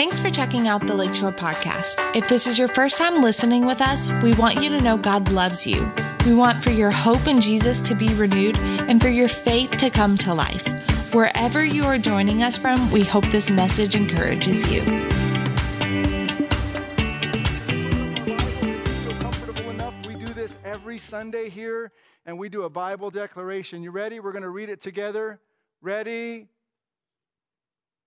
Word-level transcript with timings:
Thanks 0.00 0.18
for 0.18 0.30
checking 0.30 0.66
out 0.66 0.86
the 0.86 0.94
Lakeshore 0.94 1.32
Podcast. 1.32 2.16
If 2.16 2.28
this 2.28 2.46
is 2.46 2.58
your 2.58 2.68
first 2.68 2.96
time 2.96 3.22
listening 3.22 3.66
with 3.66 3.82
us, 3.82 4.08
we 4.22 4.32
want 4.34 4.62
you 4.62 4.70
to 4.70 4.80
know 4.80 4.96
God 4.96 5.30
loves 5.30 5.66
you. 5.66 5.92
We 6.24 6.32
want 6.32 6.64
for 6.64 6.70
your 6.70 6.90
hope 6.90 7.26
in 7.26 7.40
Jesus 7.40 7.80
to 7.80 7.94
be 7.94 8.08
renewed 8.14 8.56
and 8.58 9.00
for 9.00 9.08
your 9.08 9.28
faith 9.28 9.72
to 9.72 9.90
come 9.90 10.16
to 10.18 10.32
life. 10.32 10.66
Wherever 11.12 11.64
you 11.64 11.82
are 11.84 11.98
joining 11.98 12.42
us 12.42 12.56
from, 12.56 12.90
we 12.90 13.02
hope 13.02 13.26
this 13.26 13.50
message 13.50 13.94
encourages 13.94 14.70
you. 14.70 14.80
comfortable 19.18 19.70
enough. 19.70 19.94
We 20.06 20.14
do 20.14 20.32
this 20.32 20.56
every 20.64 20.98
Sunday 20.98 21.50
here, 21.50 21.92
and 22.26 22.38
we 22.38 22.48
do 22.48 22.62
a 22.62 22.70
Bible 22.70 23.10
declaration. 23.10 23.82
You 23.82 23.90
ready? 23.90 24.20
We're 24.20 24.32
going 24.32 24.44
to 24.44 24.50
read 24.50 24.68
it 24.68 24.80
together. 24.80 25.40
Ready? 25.82 26.48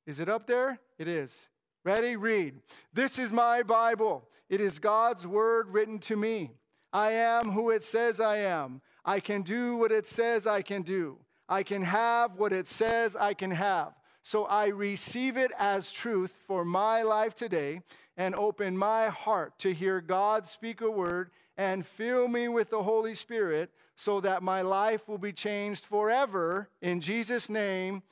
Is 0.06 0.20
it 0.20 0.30
up 0.30 0.48
there? 0.48 0.80
It 0.98 1.08
is. 1.08 1.48
Ready? 1.84 2.16
Read. 2.16 2.55
This 2.94 3.20
is 3.20 3.32
my 3.32 3.64
Bible. 3.64 4.27
It 4.50 4.62
is 4.62 4.80
God's 4.80 5.26
word 5.26 5.70
written 5.70 6.00
to 6.00 6.16
me. 6.16 6.52
I 6.91 7.12
am 7.14 7.52
who 7.52 7.72
it 7.72 7.84
says 7.84 8.20
I 8.20 8.38
am. 8.38 8.82
I 9.04 9.20
can 9.20 9.41
do 9.41 9.77
what 9.77 9.91
it 9.91 10.05
says 10.05 10.46
I 10.46 10.62
can 10.62 10.82
do. 10.84 11.18
I 11.50 11.63
can 11.63 11.82
have 11.82 12.38
what 12.38 12.54
it 12.54 12.68
says 12.68 13.16
I 13.16 13.34
can 13.34 13.52
have. 13.52 13.94
So 14.22 14.46
I 14.46 14.68
receive 14.68 15.38
it 15.38 15.52
as 15.60 15.91
truth 15.91 16.32
for 16.48 16.63
my 16.63 17.02
life 17.02 17.35
today 17.35 17.82
and 18.16 18.35
open 18.35 18.77
my 18.77 19.08
heart 19.08 19.58
to 19.60 19.74
hear 19.74 19.99
God 19.99 20.48
speak 20.48 20.82
a 20.82 20.90
word 20.90 21.32
and 21.58 21.85
fill 21.85 22.27
me 22.27 22.48
with 22.48 22.70
the 22.70 22.84
Holy 22.84 23.16
Spirit 23.16 23.72
so 23.96 24.22
that 24.22 24.44
my 24.44 24.62
life 24.62 25.08
will 25.08 25.18
be 25.18 25.34
changed 25.34 25.85
forever. 25.85 26.70
In 26.82 27.02
Jesus' 27.02 27.49
name, 27.49 28.04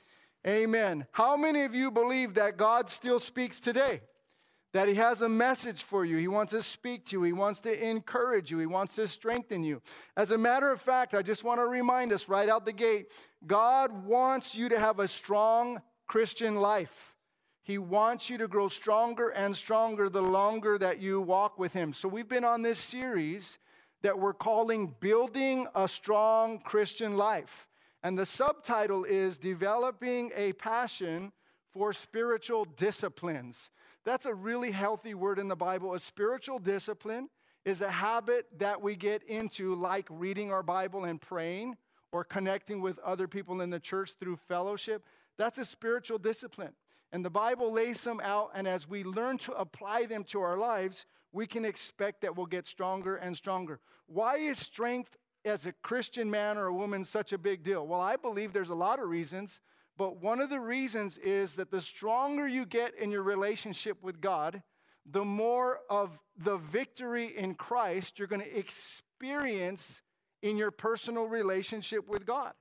Amen. 0.47 1.05
How 1.11 1.37
many 1.37 1.63
of 1.63 1.75
you 1.75 1.91
believe 1.91 2.33
that 2.35 2.57
God 2.57 2.89
still 2.89 3.19
speaks 3.19 3.59
today? 3.59 4.01
That 4.73 4.87
He 4.87 4.95
has 4.95 5.21
a 5.21 5.29
message 5.29 5.83
for 5.83 6.03
you. 6.05 6.17
He 6.17 6.27
wants 6.27 6.51
to 6.51 6.63
speak 6.63 7.05
to 7.07 7.17
you. 7.17 7.23
He 7.23 7.33
wants 7.33 7.59
to 7.61 7.89
encourage 7.89 8.49
you. 8.49 8.57
He 8.57 8.65
wants 8.65 8.95
to 8.95 9.07
strengthen 9.07 9.63
you. 9.63 9.81
As 10.17 10.31
a 10.31 10.37
matter 10.37 10.71
of 10.71 10.81
fact, 10.81 11.13
I 11.13 11.21
just 11.21 11.43
want 11.43 11.59
to 11.59 11.65
remind 11.65 12.11
us 12.13 12.29
right 12.29 12.49
out 12.49 12.65
the 12.65 12.73
gate 12.73 13.07
God 13.45 14.05
wants 14.05 14.55
you 14.55 14.69
to 14.69 14.79
have 14.79 14.99
a 14.99 15.07
strong 15.07 15.81
Christian 16.07 16.55
life. 16.55 17.15
He 17.63 17.77
wants 17.77 18.29
you 18.29 18.37
to 18.39 18.47
grow 18.47 18.67
stronger 18.67 19.29
and 19.29 19.55
stronger 19.55 20.09
the 20.09 20.21
longer 20.21 20.77
that 20.77 20.99
you 20.99 21.21
walk 21.21 21.59
with 21.59 21.73
Him. 21.73 21.93
So 21.93 22.07
we've 22.07 22.27
been 22.27 22.43
on 22.43 22.63
this 22.63 22.79
series 22.79 23.57
that 24.01 24.17
we're 24.17 24.33
calling 24.33 24.95
Building 24.99 25.67
a 25.75 25.87
Strong 25.87 26.59
Christian 26.59 27.17
Life. 27.17 27.67
And 28.03 28.17
the 28.17 28.25
subtitle 28.25 29.03
is 29.03 29.37
Developing 29.37 30.31
a 30.35 30.53
Passion 30.53 31.31
for 31.71 31.93
Spiritual 31.93 32.65
Disciplines. 32.65 33.69
That's 34.03 34.25
a 34.25 34.33
really 34.33 34.71
healthy 34.71 35.13
word 35.13 35.37
in 35.37 35.47
the 35.47 35.55
Bible. 35.55 35.93
A 35.93 35.99
spiritual 35.99 36.57
discipline 36.57 37.29
is 37.63 37.81
a 37.81 37.91
habit 37.91 38.47
that 38.57 38.81
we 38.81 38.95
get 38.95 39.21
into, 39.23 39.75
like 39.75 40.07
reading 40.09 40.51
our 40.51 40.63
Bible 40.63 41.05
and 41.05 41.21
praying 41.21 41.77
or 42.11 42.23
connecting 42.23 42.81
with 42.81 42.97
other 42.99 43.27
people 43.27 43.61
in 43.61 43.69
the 43.69 43.79
church 43.79 44.13
through 44.19 44.37
fellowship. 44.47 45.05
That's 45.37 45.59
a 45.59 45.65
spiritual 45.65 46.17
discipline. 46.17 46.73
And 47.11 47.23
the 47.23 47.29
Bible 47.29 47.71
lays 47.71 48.03
them 48.03 48.19
out, 48.23 48.49
and 48.55 48.67
as 48.67 48.89
we 48.89 49.03
learn 49.03 49.37
to 49.39 49.51
apply 49.53 50.05
them 50.05 50.23
to 50.25 50.41
our 50.41 50.57
lives, 50.57 51.05
we 51.31 51.45
can 51.45 51.65
expect 51.65 52.21
that 52.21 52.35
we'll 52.35 52.47
get 52.47 52.65
stronger 52.65 53.17
and 53.17 53.37
stronger. 53.37 53.79
Why 54.07 54.37
is 54.37 54.57
strength 54.57 55.17
as 55.45 55.65
a 55.65 55.73
Christian 55.81 56.29
man 56.29 56.57
or 56.57 56.67
a 56.67 56.73
woman 56.73 57.03
such 57.03 57.33
a 57.33 57.37
big 57.37 57.63
deal? 57.63 57.87
Well, 57.87 58.01
I 58.01 58.15
believe 58.15 58.53
there's 58.53 58.69
a 58.69 58.75
lot 58.75 58.99
of 58.99 59.09
reasons, 59.09 59.59
but 59.97 60.21
one 60.21 60.41
of 60.41 60.49
the 60.49 60.59
reasons 60.59 61.17
is 61.17 61.55
that 61.55 61.71
the 61.71 61.81
stronger 61.81 62.47
you 62.47 62.65
get 62.65 62.95
in 62.95 63.11
your 63.11 63.23
relationship 63.23 64.01
with 64.01 64.21
God, 64.21 64.61
the 65.05 65.25
more 65.25 65.79
of 65.89 66.17
the 66.37 66.57
victory 66.57 67.35
in 67.37 67.55
Christ 67.55 68.19
you're 68.19 68.27
going 68.27 68.41
to 68.41 68.57
experience 68.57 70.01
in 70.41 70.57
your 70.57 70.71
personal 70.71 71.25
relationship 71.25 72.07
with 72.07 72.25
God. 72.25 72.53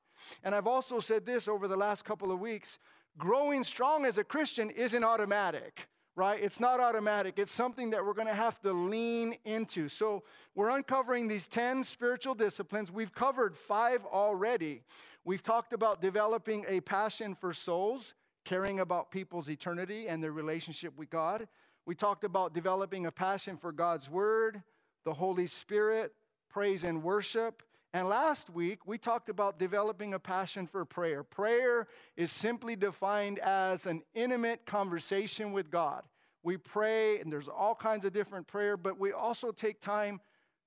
And 0.43 0.55
I've 0.55 0.67
also 0.67 1.01
said 1.01 1.25
this 1.25 1.49
over 1.49 1.69
the 1.69 1.77
last 1.77 2.05
couple 2.05 2.31
of 2.31 2.41
weeks 2.41 2.79
growing 3.19 3.65
strong 3.65 4.07
as 4.07 4.19
a 4.19 4.25
Christian 4.25 4.71
isn't 4.71 5.05
automatic 5.05 5.89
right? 6.21 6.39
It's 6.43 6.61
not 6.61 6.81
automatic. 6.81 7.39
It's 7.39 7.51
something 7.51 7.89
that 7.91 8.05
we're 8.05 8.13
going 8.13 8.29
to 8.29 8.35
have 8.35 8.61
to 8.61 8.75
lean 8.75 9.37
into. 9.47 9.89
So, 9.89 10.23
we're 10.55 10.69
uncovering 10.69 11.29
these 11.29 11.49
10 11.49 11.83
spiritual 11.83 12.35
disciplines. 12.35 12.93
We've 12.93 13.15
covered 13.15 13.57
five 13.57 14.05
already. 14.05 14.83
We've 15.25 15.43
talked 15.43 15.73
about 15.73 16.03
developing 16.03 16.67
a 16.69 16.81
passion 16.81 17.35
for 17.35 17.55
souls, 17.55 18.13
caring 18.45 18.81
about 18.81 19.11
people's 19.11 19.49
eternity 19.49 20.09
and 20.09 20.23
their 20.23 20.33
relationship 20.33 20.93
with 20.99 21.09
God. 21.09 21.49
We 21.87 21.95
talked 21.95 22.25
about 22.25 22.53
developing 22.53 23.07
a 23.07 23.11
passion 23.11 23.57
for 23.57 23.73
God's 23.73 24.11
Word, 24.11 24.63
the 25.07 25.15
Holy 25.15 25.47
Spirit, 25.47 26.13
praise 26.51 26.85
and 26.85 27.03
worship. 27.03 27.63
And 27.93 28.09
last 28.09 28.49
week, 28.51 28.87
we 28.87 28.99
talked 28.99 29.29
about 29.29 29.59
developing 29.59 30.15
a 30.15 30.19
passion 30.19 30.69
for 30.69 30.85
prayer. 30.85 31.25
Prayer 31.25 31.89
is 32.17 32.31
simply 32.31 32.77
defined 32.77 33.41
as 33.41 33.87
an 33.87 34.03
intimate 34.15 34.65
conversation 34.65 35.51
with 35.51 35.73
God. 35.73 36.05
We 36.45 36.57
pray, 36.57 37.19
and 37.19 37.33
there's 37.33 37.49
all 37.49 37.75
kinds 37.75 38.05
of 38.05 38.13
different 38.13 38.47
prayer, 38.47 38.77
but 38.77 38.99
we 38.99 39.13
also 39.13 39.51
take 39.51 39.81
time 39.81 40.21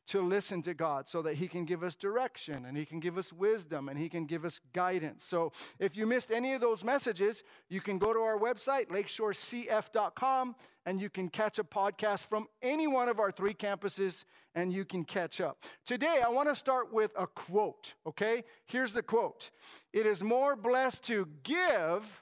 to 0.08 0.22
listen 0.22 0.62
to 0.64 0.74
God 0.74 1.08
so 1.08 1.22
that 1.22 1.36
He 1.36 1.48
can 1.48 1.66
give 1.66 1.84
us 1.84 1.96
direction 1.96 2.66
and 2.66 2.78
He 2.78 2.86
can 2.86 3.00
give 3.00 3.18
us 3.18 3.32
wisdom 3.32 3.90
and 3.90 3.98
He 3.98 4.10
can 4.10 4.26
give 4.26 4.46
us 4.46 4.60
guidance. 4.74 5.24
So 5.24 5.52
if 5.80 5.96
you 5.96 6.06
missed 6.06 6.32
any 6.32 6.54
of 6.54 6.62
those 6.62 6.84
messages, 6.84 7.44
you 7.70 7.82
can 7.82 7.98
go 7.98 8.14
to 8.14 8.20
our 8.20 8.38
website, 8.38 8.88
lakeshorecf.com, 8.88 10.56
and 10.86 11.02
you 11.02 11.10
can 11.10 11.30
catch 11.30 11.60
a 11.60 11.64
podcast 11.64 12.28
from 12.28 12.48
any 12.62 12.88
one 12.88 13.08
of 13.08 13.20
our 13.20 13.32
three 13.32 13.54
campuses 13.54 14.26
and 14.56 14.72
you 14.72 14.86
can 14.86 15.04
catch 15.04 15.42
up. 15.42 15.64
Today, 15.86 16.22
I 16.24 16.30
want 16.30 16.50
to 16.50 16.56
start 16.56 16.94
with 16.94 17.12
a 17.18 17.26
quote, 17.26 17.94
okay? 18.06 18.44
Here's 18.66 18.94
the 18.94 19.04
quote 19.04 19.52
It 19.94 20.06
is 20.06 20.22
more 20.22 20.56
blessed 20.56 21.04
to 21.06 21.28
give 21.44 22.22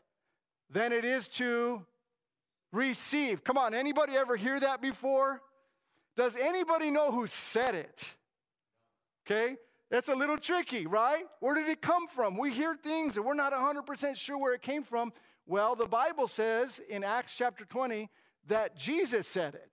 than 0.69 0.93
it 0.93 1.03
is 1.03 1.27
to 1.27 1.85
receive. 2.71 3.43
Come 3.43 3.57
on, 3.57 3.73
anybody 3.73 4.15
ever 4.15 4.35
hear 4.35 4.59
that 4.59 4.81
before? 4.81 5.41
Does 6.16 6.35
anybody 6.35 6.91
know 6.91 7.11
who 7.11 7.27
said 7.27 7.75
it? 7.75 8.03
Okay? 9.25 9.55
That's 9.89 10.07
a 10.07 10.16
little 10.16 10.38
tricky, 10.38 10.88
right? 10.88 11.23
Where 11.39 11.55
did 11.55 11.67
it 11.67 11.81
come 11.81 12.07
from? 12.07 12.38
We 12.38 12.51
hear 12.51 12.75
things 12.75 13.17
and 13.17 13.25
we're 13.25 13.33
not 13.33 13.53
100% 13.53 14.16
sure 14.16 14.38
where 14.38 14.53
it 14.53 14.61
came 14.61 14.83
from. 14.83 15.11
Well, 15.45 15.75
the 15.75 15.88
Bible 15.88 16.27
says 16.27 16.81
in 16.89 17.03
Acts 17.03 17.35
chapter 17.35 17.66
20 17.66 18.09
that 18.47 18.77
Jesus 18.77 19.27
said 19.27 19.53
it. 19.55 19.69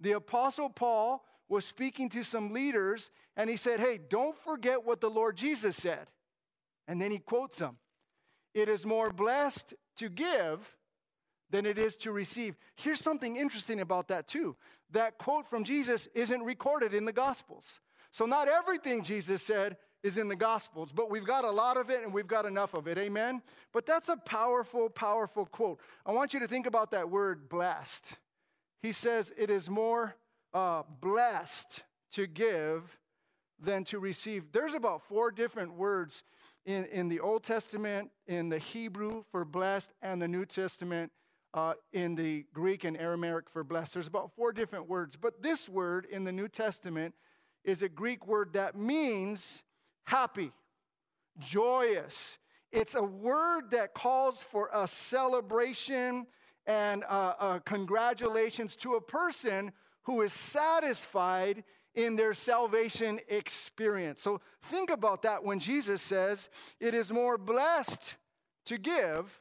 The 0.00 0.12
Apostle 0.12 0.70
Paul 0.70 1.24
was 1.48 1.64
speaking 1.64 2.08
to 2.10 2.22
some 2.22 2.52
leaders 2.52 3.10
and 3.36 3.50
he 3.50 3.56
said, 3.56 3.80
Hey, 3.80 3.98
don't 4.08 4.36
forget 4.38 4.84
what 4.84 5.00
the 5.00 5.10
Lord 5.10 5.36
Jesus 5.36 5.76
said. 5.76 6.06
And 6.86 7.00
then 7.00 7.10
he 7.10 7.18
quotes 7.18 7.58
them 7.58 7.76
It 8.54 8.68
is 8.68 8.86
more 8.86 9.10
blessed 9.10 9.74
to 9.96 10.08
give 10.08 10.76
than 11.50 11.66
it 11.66 11.78
is 11.78 11.96
to 11.96 12.12
receive. 12.12 12.56
Here's 12.76 13.00
something 13.00 13.36
interesting 13.36 13.80
about 13.80 14.08
that, 14.08 14.26
too. 14.26 14.56
That 14.92 15.18
quote 15.18 15.48
from 15.48 15.64
Jesus 15.64 16.08
isn't 16.14 16.42
recorded 16.42 16.94
in 16.94 17.04
the 17.04 17.12
Gospels. 17.12 17.80
So, 18.12 18.26
not 18.26 18.48
everything 18.48 19.02
Jesus 19.02 19.42
said 19.42 19.76
is 20.02 20.18
in 20.18 20.28
the 20.28 20.36
Gospels, 20.36 20.92
but 20.92 21.10
we've 21.10 21.24
got 21.24 21.44
a 21.44 21.50
lot 21.50 21.76
of 21.76 21.90
it 21.90 22.02
and 22.02 22.12
we've 22.12 22.26
got 22.26 22.46
enough 22.46 22.74
of 22.74 22.88
it. 22.88 22.98
Amen? 22.98 23.42
But 23.72 23.86
that's 23.86 24.08
a 24.08 24.16
powerful, 24.16 24.88
powerful 24.88 25.46
quote. 25.46 25.80
I 26.06 26.12
want 26.12 26.32
you 26.32 26.40
to 26.40 26.48
think 26.48 26.66
about 26.66 26.90
that 26.92 27.10
word 27.10 27.48
blessed. 27.48 28.14
He 28.82 28.92
says, 28.92 29.32
It 29.36 29.50
is 29.50 29.68
more 29.68 30.16
uh, 30.54 30.82
blessed 31.00 31.82
to 32.12 32.26
give 32.26 32.98
than 33.62 33.84
to 33.84 33.98
receive. 33.98 34.52
There's 34.52 34.74
about 34.74 35.02
four 35.02 35.30
different 35.30 35.74
words 35.74 36.24
in, 36.64 36.86
in 36.86 37.08
the 37.08 37.20
Old 37.20 37.44
Testament, 37.44 38.10
in 38.26 38.48
the 38.48 38.58
Hebrew 38.58 39.24
for 39.30 39.44
blessed, 39.44 39.92
and 40.02 40.20
the 40.20 40.28
New 40.28 40.46
Testament 40.46 41.12
uh, 41.54 41.74
in 41.92 42.14
the 42.14 42.44
Greek 42.52 42.84
and 42.84 42.96
Aramaic 42.96 43.50
for 43.50 43.64
blessed. 43.64 43.94
There's 43.94 44.06
about 44.06 44.32
four 44.36 44.52
different 44.52 44.88
words, 44.88 45.16
but 45.20 45.42
this 45.42 45.68
word 45.68 46.06
in 46.10 46.24
the 46.24 46.32
New 46.32 46.48
Testament 46.48 47.14
is 47.64 47.82
a 47.82 47.88
Greek 47.88 48.26
word 48.26 48.52
that 48.54 48.76
means 48.76 49.62
happy, 50.04 50.52
joyous. 51.38 52.38
It's 52.72 52.94
a 52.94 53.02
word 53.02 53.70
that 53.72 53.94
calls 53.94 54.42
for 54.42 54.70
a 54.72 54.86
celebration 54.86 56.26
and 56.66 57.04
uh, 57.04 57.34
uh, 57.38 57.58
congratulations 57.60 58.76
to 58.76 58.94
a 58.94 59.00
person 59.00 59.72
who 60.02 60.22
is 60.22 60.32
satisfied 60.32 61.64
in 61.94 62.14
their 62.14 62.34
salvation 62.34 63.18
experience. 63.28 64.22
So 64.22 64.40
think 64.62 64.90
about 64.90 65.22
that 65.22 65.42
when 65.44 65.58
Jesus 65.58 66.00
says, 66.00 66.48
It 66.78 66.94
is 66.94 67.12
more 67.12 67.36
blessed 67.36 68.16
to 68.66 68.78
give 68.78 69.39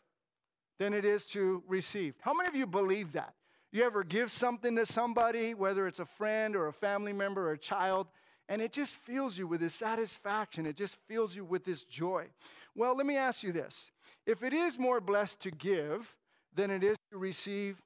than 0.80 0.94
it 0.94 1.06
is 1.06 1.26
to 1.28 1.62
receive. 1.68 2.16
How 2.22 2.34
many 2.34 2.48
of 2.48 2.56
you 2.56 2.66
believe 2.66 3.12
that? 3.12 3.36
You 3.72 3.84
ever 3.84 4.04
give 4.04 4.32
something 4.32 4.76
to 4.78 4.86
somebody, 4.86 5.54
whether 5.54 5.88
it's 5.88 6.00
a 6.00 6.06
friend 6.06 6.56
or 6.56 6.68
a 6.68 6.74
family 6.74 7.14
member 7.14 7.50
or 7.50 7.52
a 7.52 7.58
child, 7.58 8.08
and 8.48 8.64
it 8.64 8.72
just 8.72 8.96
fills 8.96 9.38
you 9.38 9.46
with 9.46 9.60
this 9.60 9.76
satisfaction. 9.76 10.66
It 10.66 10.76
just 10.76 10.98
fills 11.08 11.36
you 11.36 11.46
with 11.46 11.66
this 11.66 11.84
joy. 11.84 12.30
Well, 12.76 12.96
let 12.96 13.06
me 13.06 13.16
ask 13.16 13.44
you 13.44 13.52
this. 13.52 13.92
If 14.26 14.42
it 14.42 14.54
is 14.54 14.80
more 14.80 15.00
blessed 15.00 15.40
to 15.42 15.52
give 15.52 16.16
than 16.56 16.72
it 16.72 16.84
is 16.84 16.98
to 17.12 17.20
receive, 17.20 17.80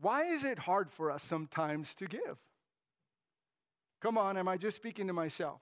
why 0.00 0.24
is 0.24 0.44
it 0.44 0.58
hard 0.58 0.90
for 0.90 1.10
us 1.10 1.22
sometimes 1.22 1.94
to 1.94 2.06
give? 2.06 2.36
Come 4.02 4.18
on, 4.18 4.36
am 4.36 4.48
I 4.48 4.58
just 4.58 4.76
speaking 4.76 5.06
to 5.06 5.14
myself? 5.14 5.60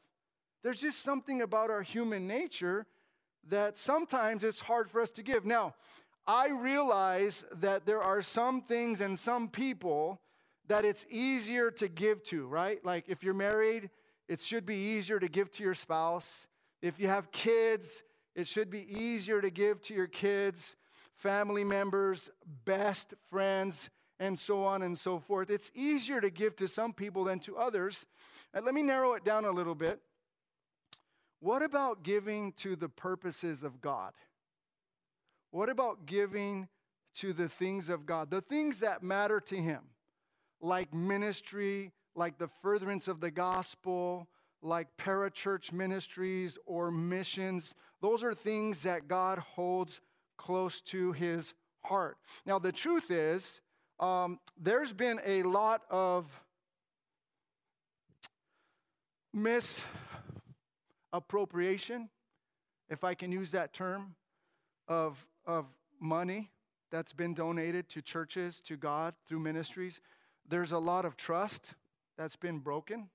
There's 0.65 0.81
just 0.81 1.03
something 1.03 1.43
about 1.43 1.71
our 1.71 1.83
human 1.83 2.27
nature 2.27 2.87
that 3.49 3.77
sometimes 3.77 4.45
it's 4.45 4.61
hard 4.61 4.91
for 4.91 5.01
us 5.01 5.11
to 5.13 5.23
give. 5.23 5.45
Now, 5.45 5.75
I 6.27 6.51
realize 6.51 7.45
that 7.61 7.85
there 7.85 8.03
are 8.03 8.23
some 8.23 8.63
things 8.63 9.01
and 9.01 9.19
some 9.19 9.49
people 9.49 10.21
that 10.69 10.85
it's 10.85 11.05
easier 11.11 11.71
to 11.73 11.89
give 11.89 12.23
to, 12.25 12.47
right? 12.47 12.85
Like 12.85 13.05
if 13.09 13.23
you're 13.23 13.35
married, 13.35 13.91
it 14.29 14.41
should 14.41 14.65
be 14.65 14.77
easier 14.77 15.19
to 15.19 15.29
give 15.29 15.51
to 15.53 15.63
your 15.63 15.75
spouse. 15.75 16.47
If 16.81 16.99
you 17.01 17.09
have 17.09 17.33
kids, 17.33 18.03
it 18.35 18.47
should 18.47 18.71
be 18.71 18.87
easier 18.89 19.41
to 19.41 19.51
give 19.51 19.83
to 19.83 19.95
your 19.95 20.07
kids, 20.07 20.77
family 21.17 21.65
members, 21.65 22.31
best 22.65 23.15
friends, 23.29 23.91
and 24.21 24.39
so 24.39 24.65
on 24.65 24.83
and 24.83 24.97
so 24.97 25.19
forth. 25.19 25.51
It's 25.51 25.71
easier 25.75 26.21
to 26.21 26.31
give 26.31 26.55
to 26.57 26.69
some 26.69 26.93
people 26.93 27.25
than 27.25 27.41
to 27.41 27.57
others. 27.57 28.07
And 28.55 28.65
let 28.65 28.75
me 28.75 28.83
narrow 28.83 29.15
it 29.15 29.25
down 29.25 29.45
a 29.45 29.51
little 29.51 29.75
bit. 29.75 30.01
What 31.41 31.63
about 31.63 32.05
giving 32.05 32.53
to 32.53 32.77
the 32.77 32.89
purposes 32.89 33.65
of 33.65 33.81
God? 33.81 34.13
What 35.53 35.69
about 35.69 36.07
giving 36.07 36.67
to 37.17 37.35
the 37.35 37.49
things 37.49 37.91
of 37.91 38.07
God, 38.07 38.31
the 38.31 38.41
things 38.41 38.81
that 38.81 39.03
matter 39.03 39.39
to 39.39 39.55
Him, 39.55 39.83
like 40.63 40.95
ministry, 40.95 41.93
like 42.17 42.39
the 42.39 42.49
furtherance 42.63 43.07
of 43.07 43.21
the 43.21 43.31
gospel, 43.31 44.29
like 44.63 44.89
parachurch 44.97 45.71
ministries 45.71 46.57
or 46.65 46.91
missions? 46.91 47.75
Those 48.01 48.25
are 48.25 48.33
things 48.33 48.83
that 48.85 49.09
God 49.09 49.41
holds 49.41 50.01
close 50.39 50.81
to 50.87 51.13
His 51.13 51.53
heart. 51.83 52.17
Now, 52.47 52.59
the 52.59 52.73
truth 52.73 53.11
is, 53.11 53.61
um, 54.01 54.41
there's 54.59 54.95
been 54.95 55.21
a 55.23 55.43
lot 55.43 55.83
of 55.91 56.31
misappropriation, 59.35 62.09
if 62.89 63.05
I 63.05 63.13
can 63.13 63.31
use 63.31 63.51
that 63.51 63.75
term, 63.75 64.15
of 64.89 65.27
of 65.47 65.67
money 66.01 66.51
that's 66.91 67.13
been 67.13 67.35
donated 67.35 67.89
to 67.89 68.03
churches, 68.03 68.61
to 68.63 68.77
God 68.77 69.15
through 69.27 69.41
ministries. 69.41 70.01
There's 70.49 70.73
a 70.73 70.79
lot 70.79 71.05
of 71.05 71.17
trust 71.17 71.75
that's 72.19 72.37
been 72.37 72.59
broken. 72.59 73.09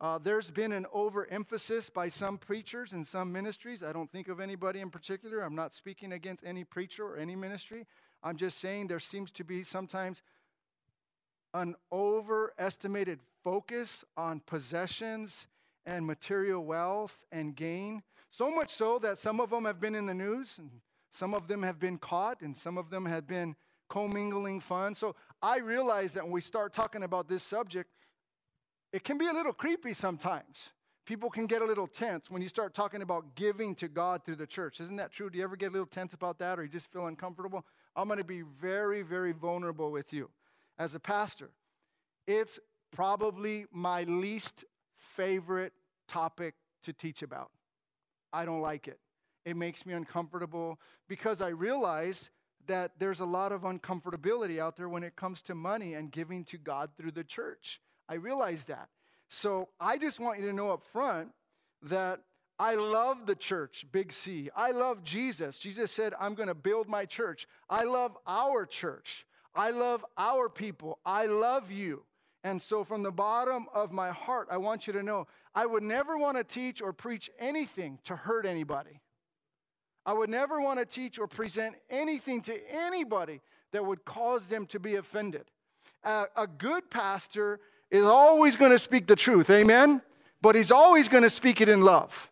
Uh, 0.00 0.18
there's 0.18 0.50
been 0.50 0.72
an 0.72 0.86
overemphasis 0.92 1.88
by 1.88 2.08
some 2.08 2.36
preachers 2.36 2.92
and 2.92 3.06
some 3.06 3.32
ministries. 3.32 3.82
I 3.82 3.92
don't 3.92 4.10
think 4.12 4.28
of 4.28 4.40
anybody 4.40 4.80
in 4.80 4.90
particular. 4.90 5.40
I'm 5.40 5.54
not 5.54 5.72
speaking 5.72 6.12
against 6.12 6.44
any 6.44 6.64
preacher 6.64 7.04
or 7.04 7.16
any 7.16 7.34
ministry. 7.34 7.86
I'm 8.22 8.36
just 8.36 8.58
saying 8.58 8.88
there 8.88 9.00
seems 9.00 9.30
to 9.32 9.44
be 9.44 9.62
sometimes 9.62 10.22
an 11.54 11.74
overestimated 11.90 13.20
focus 13.42 14.04
on 14.16 14.40
possessions 14.40 15.46
and 15.86 16.06
material 16.06 16.64
wealth 16.64 17.18
and 17.32 17.56
gain. 17.56 18.02
So 18.30 18.50
much 18.50 18.70
so 18.70 18.98
that 18.98 19.18
some 19.18 19.40
of 19.40 19.48
them 19.50 19.64
have 19.64 19.80
been 19.80 19.94
in 19.94 20.04
the 20.04 20.14
news 20.14 20.58
and 20.58 20.70
some 21.16 21.32
of 21.32 21.48
them 21.48 21.62
have 21.62 21.78
been 21.78 21.96
caught, 21.96 22.42
and 22.42 22.54
some 22.54 22.76
of 22.76 22.90
them 22.90 23.06
have 23.06 23.26
been 23.26 23.56
commingling 23.88 24.60
funds. 24.60 24.98
So 24.98 25.16
I 25.40 25.60
realize 25.60 26.12
that 26.12 26.24
when 26.24 26.32
we 26.32 26.42
start 26.42 26.74
talking 26.74 27.04
about 27.04 27.26
this 27.26 27.42
subject, 27.42 27.90
it 28.92 29.02
can 29.02 29.16
be 29.16 29.26
a 29.26 29.32
little 29.32 29.54
creepy 29.54 29.94
sometimes. 29.94 30.70
People 31.06 31.30
can 31.30 31.46
get 31.46 31.62
a 31.62 31.64
little 31.64 31.86
tense 31.86 32.30
when 32.30 32.42
you 32.42 32.48
start 32.48 32.74
talking 32.74 33.00
about 33.00 33.34
giving 33.34 33.74
to 33.76 33.88
God 33.88 34.24
through 34.24 34.36
the 34.36 34.46
church. 34.46 34.78
Isn't 34.78 34.96
that 34.96 35.10
true? 35.10 35.30
Do 35.30 35.38
you 35.38 35.44
ever 35.44 35.56
get 35.56 35.70
a 35.70 35.72
little 35.72 35.86
tense 35.86 36.12
about 36.12 36.38
that 36.40 36.58
or 36.58 36.64
you 36.64 36.68
just 36.68 36.92
feel 36.92 37.06
uncomfortable? 37.06 37.64
I'm 37.94 38.08
going 38.08 38.18
to 38.18 38.24
be 38.24 38.42
very, 38.60 39.00
very 39.00 39.32
vulnerable 39.32 39.90
with 39.90 40.12
you. 40.12 40.28
As 40.78 40.94
a 40.94 41.00
pastor, 41.00 41.50
it's 42.26 42.60
probably 42.92 43.64
my 43.72 44.02
least 44.02 44.66
favorite 44.98 45.72
topic 46.08 46.54
to 46.82 46.92
teach 46.92 47.22
about. 47.22 47.50
I 48.34 48.44
don't 48.44 48.60
like 48.60 48.86
it. 48.86 48.98
It 49.46 49.56
makes 49.56 49.86
me 49.86 49.94
uncomfortable 49.94 50.78
because 51.08 51.40
I 51.40 51.48
realize 51.48 52.30
that 52.66 52.90
there's 52.98 53.20
a 53.20 53.24
lot 53.24 53.52
of 53.52 53.62
uncomfortability 53.62 54.58
out 54.58 54.76
there 54.76 54.88
when 54.88 55.04
it 55.04 55.14
comes 55.14 55.40
to 55.42 55.54
money 55.54 55.94
and 55.94 56.10
giving 56.10 56.44
to 56.46 56.58
God 56.58 56.90
through 56.96 57.12
the 57.12 57.22
church. 57.22 57.80
I 58.08 58.14
realize 58.14 58.64
that. 58.64 58.88
So 59.28 59.68
I 59.80 59.98
just 59.98 60.18
want 60.18 60.40
you 60.40 60.46
to 60.46 60.52
know 60.52 60.70
up 60.70 60.82
front 60.92 61.30
that 61.82 62.20
I 62.58 62.74
love 62.74 63.26
the 63.26 63.36
church, 63.36 63.86
big 63.92 64.12
C. 64.12 64.50
I 64.56 64.72
love 64.72 65.04
Jesus. 65.04 65.58
Jesus 65.58 65.92
said, 65.92 66.12
I'm 66.18 66.34
going 66.34 66.48
to 66.48 66.54
build 66.54 66.88
my 66.88 67.04
church. 67.04 67.46
I 67.70 67.84
love 67.84 68.16
our 68.26 68.66
church. 68.66 69.26
I 69.54 69.70
love 69.70 70.04
our 70.18 70.48
people. 70.48 70.98
I 71.06 71.26
love 71.26 71.70
you. 71.70 72.02
And 72.42 72.60
so, 72.60 72.84
from 72.84 73.02
the 73.02 73.12
bottom 73.12 73.66
of 73.74 73.90
my 73.92 74.10
heart, 74.10 74.48
I 74.50 74.56
want 74.56 74.86
you 74.86 74.92
to 74.92 75.02
know 75.02 75.26
I 75.54 75.66
would 75.66 75.82
never 75.82 76.16
want 76.16 76.36
to 76.36 76.44
teach 76.44 76.80
or 76.80 76.92
preach 76.92 77.28
anything 77.38 77.98
to 78.04 78.14
hurt 78.14 78.46
anybody. 78.46 79.00
I 80.06 80.12
would 80.12 80.30
never 80.30 80.60
want 80.60 80.78
to 80.78 80.86
teach 80.86 81.18
or 81.18 81.26
present 81.26 81.74
anything 81.90 82.40
to 82.42 82.56
anybody 82.72 83.40
that 83.72 83.84
would 83.84 84.04
cause 84.04 84.42
them 84.46 84.64
to 84.66 84.78
be 84.78 84.94
offended. 84.94 85.44
Uh, 86.04 86.26
a 86.36 86.46
good 86.46 86.88
pastor 86.88 87.58
is 87.90 88.04
always 88.04 88.54
going 88.54 88.70
to 88.70 88.78
speak 88.78 89.08
the 89.08 89.16
truth, 89.16 89.50
amen? 89.50 90.00
But 90.40 90.54
he's 90.54 90.70
always 90.70 91.08
going 91.08 91.24
to 91.24 91.30
speak 91.30 91.60
it 91.60 91.68
in 91.68 91.80
love. 91.80 92.30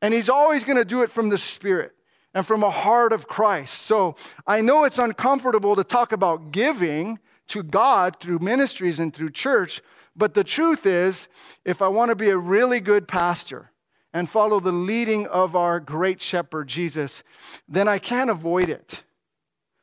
And 0.00 0.12
he's 0.12 0.28
always 0.28 0.64
going 0.64 0.78
to 0.78 0.84
do 0.84 1.02
it 1.02 1.10
from 1.10 1.28
the 1.28 1.38
Spirit 1.38 1.94
and 2.34 2.44
from 2.44 2.64
a 2.64 2.70
heart 2.70 3.12
of 3.12 3.28
Christ. 3.28 3.82
So 3.82 4.16
I 4.46 4.60
know 4.60 4.82
it's 4.82 4.98
uncomfortable 4.98 5.76
to 5.76 5.84
talk 5.84 6.10
about 6.10 6.50
giving 6.50 7.20
to 7.48 7.62
God 7.62 8.18
through 8.18 8.40
ministries 8.40 8.98
and 8.98 9.14
through 9.14 9.30
church, 9.30 9.80
but 10.16 10.34
the 10.34 10.44
truth 10.44 10.86
is, 10.86 11.28
if 11.64 11.80
I 11.82 11.88
want 11.88 12.08
to 12.08 12.16
be 12.16 12.30
a 12.30 12.36
really 12.36 12.80
good 12.80 13.06
pastor, 13.06 13.71
and 14.12 14.28
follow 14.28 14.60
the 14.60 14.72
leading 14.72 15.26
of 15.26 15.56
our 15.56 15.80
great 15.80 16.20
shepherd, 16.20 16.68
Jesus, 16.68 17.22
then 17.68 17.88
I 17.88 17.98
can't 17.98 18.30
avoid 18.30 18.68
it. 18.68 19.04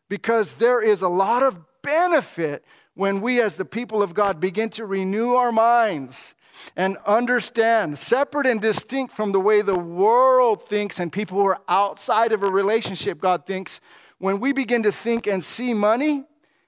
Because 0.07 0.55
there 0.55 0.81
is 0.81 1.01
a 1.01 1.09
lot 1.09 1.43
of 1.43 1.59
benefit 1.81 2.63
when 2.93 3.21
we, 3.21 3.41
as 3.41 3.55
the 3.55 3.65
people 3.65 4.01
of 4.03 4.13
God, 4.13 4.39
begin 4.39 4.69
to 4.71 4.85
renew 4.85 5.33
our 5.33 5.51
minds 5.51 6.33
and 6.75 6.97
understand, 7.05 7.97
separate 7.97 8.45
and 8.45 8.59
distinct 8.59 9.13
from 9.13 9.31
the 9.31 9.39
way 9.39 9.61
the 9.61 9.79
world 9.79 10.67
thinks 10.67 10.99
and 10.99 11.11
people 11.11 11.39
who 11.39 11.47
are 11.47 11.61
outside 11.67 12.31
of 12.31 12.43
a 12.43 12.49
relationship, 12.49 13.19
God 13.19 13.45
thinks, 13.45 13.79
when 14.17 14.39
we 14.39 14.51
begin 14.51 14.83
to 14.83 14.91
think 14.91 15.27
and 15.27 15.43
see 15.43 15.73
money 15.73 16.25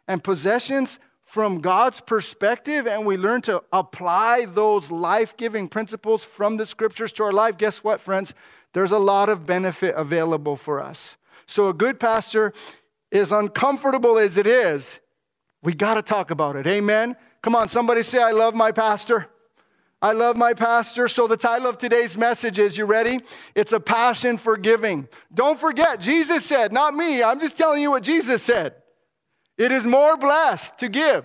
and 0.08 0.24
possessions 0.24 1.00
from 1.32 1.62
God's 1.62 2.02
perspective 2.02 2.86
and 2.86 3.06
we 3.06 3.16
learn 3.16 3.42
to 3.44 3.64
apply 3.72 4.48
those 4.50 4.92
life 4.92 5.38
giving 5.38 5.70
principles 5.70 6.26
from 6.26 6.58
the 6.58 6.66
scriptures 6.66 7.14
to 7.14 7.24
our 7.24 7.32
life, 7.32 7.58
guess 7.58 7.86
what, 7.86 8.02
friends? 8.02 8.34
There's 8.74 8.92
a 8.92 9.00
lot 9.00 9.30
of 9.30 9.46
benefit 9.46 9.96
available 9.96 10.58
for 10.58 10.82
us. 10.82 11.16
So, 11.48 11.70
a 11.70 11.74
good 11.74 12.02
pastor, 12.02 12.52
as 13.14 13.32
uncomfortable 13.32 14.18
as 14.18 14.36
it 14.36 14.46
is, 14.46 15.00
we 15.64 15.74
got 15.74 15.94
to 15.94 16.02
talk 16.02 16.32
about 16.32 16.58
it. 16.58 16.68
Amen? 16.68 17.16
Come 17.42 17.56
on, 17.56 17.70
somebody 17.70 18.04
say, 18.04 18.22
I 18.22 18.32
love 18.32 18.54
my 18.54 18.74
pastor. 18.74 19.28
I 20.02 20.12
love 20.12 20.36
my 20.36 20.54
pastor. 20.54 21.08
So, 21.08 21.28
the 21.28 21.38
title 21.38 21.68
of 21.68 21.78
today's 21.78 22.18
message 22.18 22.60
is 22.60 22.76
You 22.76 22.84
ready? 22.84 23.20
It's 23.56 23.72
a 23.72 23.80
passion 23.80 24.38
for 24.38 24.58
giving. 24.58 25.08
Don't 25.34 25.58
forget, 25.58 26.02
Jesus 26.02 26.44
said, 26.44 26.74
not 26.74 26.94
me, 26.94 27.24
I'm 27.24 27.40
just 27.40 27.58
telling 27.58 27.82
you 27.82 27.92
what 27.92 28.04
Jesus 28.04 28.44
said. 28.44 28.76
It 29.62 29.72
is 29.72 29.86
more 29.86 30.18
blessed 30.18 30.80
to 30.80 30.90
give 30.90 31.24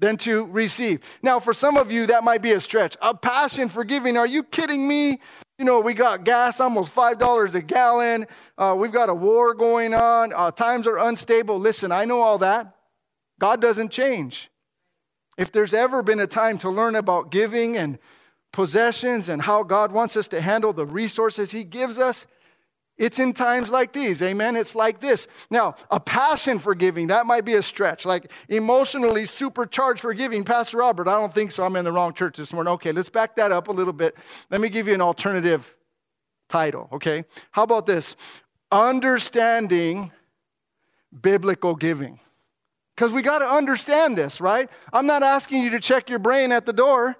than 0.00 0.16
to 0.16 0.46
receive. 0.46 1.02
Now, 1.22 1.38
for 1.38 1.54
some 1.54 1.76
of 1.76 1.92
you, 1.92 2.06
that 2.06 2.24
might 2.24 2.42
be 2.42 2.50
a 2.50 2.60
stretch. 2.60 2.96
A 3.00 3.14
passion 3.14 3.68
for 3.68 3.84
giving. 3.84 4.16
Are 4.16 4.26
you 4.26 4.42
kidding 4.42 4.88
me? 4.88 5.20
You 5.56 5.64
know, 5.64 5.78
we 5.78 5.94
got 5.94 6.24
gas 6.24 6.58
almost 6.58 6.92
$5 6.92 7.54
a 7.54 7.62
gallon. 7.62 8.26
Uh, 8.58 8.74
we've 8.76 8.90
got 8.90 9.08
a 9.08 9.14
war 9.14 9.54
going 9.54 9.94
on. 9.94 10.32
Uh, 10.34 10.50
times 10.50 10.88
are 10.88 10.98
unstable. 10.98 11.60
Listen, 11.60 11.92
I 11.92 12.06
know 12.06 12.22
all 12.22 12.38
that. 12.38 12.74
God 13.38 13.62
doesn't 13.62 13.92
change. 13.92 14.50
If 15.36 15.52
there's 15.52 15.72
ever 15.72 16.02
been 16.02 16.18
a 16.18 16.26
time 16.26 16.58
to 16.58 16.70
learn 16.70 16.96
about 16.96 17.30
giving 17.30 17.76
and 17.76 18.00
possessions 18.52 19.28
and 19.28 19.42
how 19.42 19.62
God 19.62 19.92
wants 19.92 20.16
us 20.16 20.26
to 20.28 20.40
handle 20.40 20.72
the 20.72 20.86
resources 20.86 21.52
He 21.52 21.62
gives 21.62 21.98
us, 21.98 22.26
it's 22.98 23.18
in 23.18 23.32
times 23.32 23.70
like 23.70 23.92
these, 23.92 24.20
amen? 24.22 24.56
It's 24.56 24.74
like 24.74 24.98
this. 24.98 25.28
Now, 25.50 25.76
a 25.90 26.00
passion 26.00 26.58
for 26.58 26.74
giving, 26.74 27.06
that 27.06 27.26
might 27.26 27.44
be 27.44 27.54
a 27.54 27.62
stretch. 27.62 28.04
Like 28.04 28.32
emotionally 28.48 29.24
supercharged 29.24 30.00
for 30.00 30.12
giving. 30.12 30.44
Pastor 30.44 30.78
Robert, 30.78 31.06
I 31.08 31.18
don't 31.18 31.32
think 31.32 31.52
so. 31.52 31.62
I'm 31.62 31.76
in 31.76 31.84
the 31.84 31.92
wrong 31.92 32.12
church 32.12 32.36
this 32.36 32.52
morning. 32.52 32.72
Okay, 32.74 32.92
let's 32.92 33.08
back 33.08 33.36
that 33.36 33.52
up 33.52 33.68
a 33.68 33.72
little 33.72 33.92
bit. 33.92 34.16
Let 34.50 34.60
me 34.60 34.68
give 34.68 34.88
you 34.88 34.94
an 34.94 35.00
alternative 35.00 35.76
title, 36.48 36.88
okay? 36.92 37.24
How 37.52 37.62
about 37.62 37.86
this? 37.86 38.16
Understanding 38.72 40.10
biblical 41.22 41.74
giving. 41.74 42.20
Because 42.94 43.12
we 43.12 43.22
got 43.22 43.38
to 43.38 43.48
understand 43.48 44.18
this, 44.18 44.40
right? 44.40 44.68
I'm 44.92 45.06
not 45.06 45.22
asking 45.22 45.62
you 45.62 45.70
to 45.70 45.80
check 45.80 46.10
your 46.10 46.18
brain 46.18 46.50
at 46.50 46.66
the 46.66 46.72
door. 46.72 47.16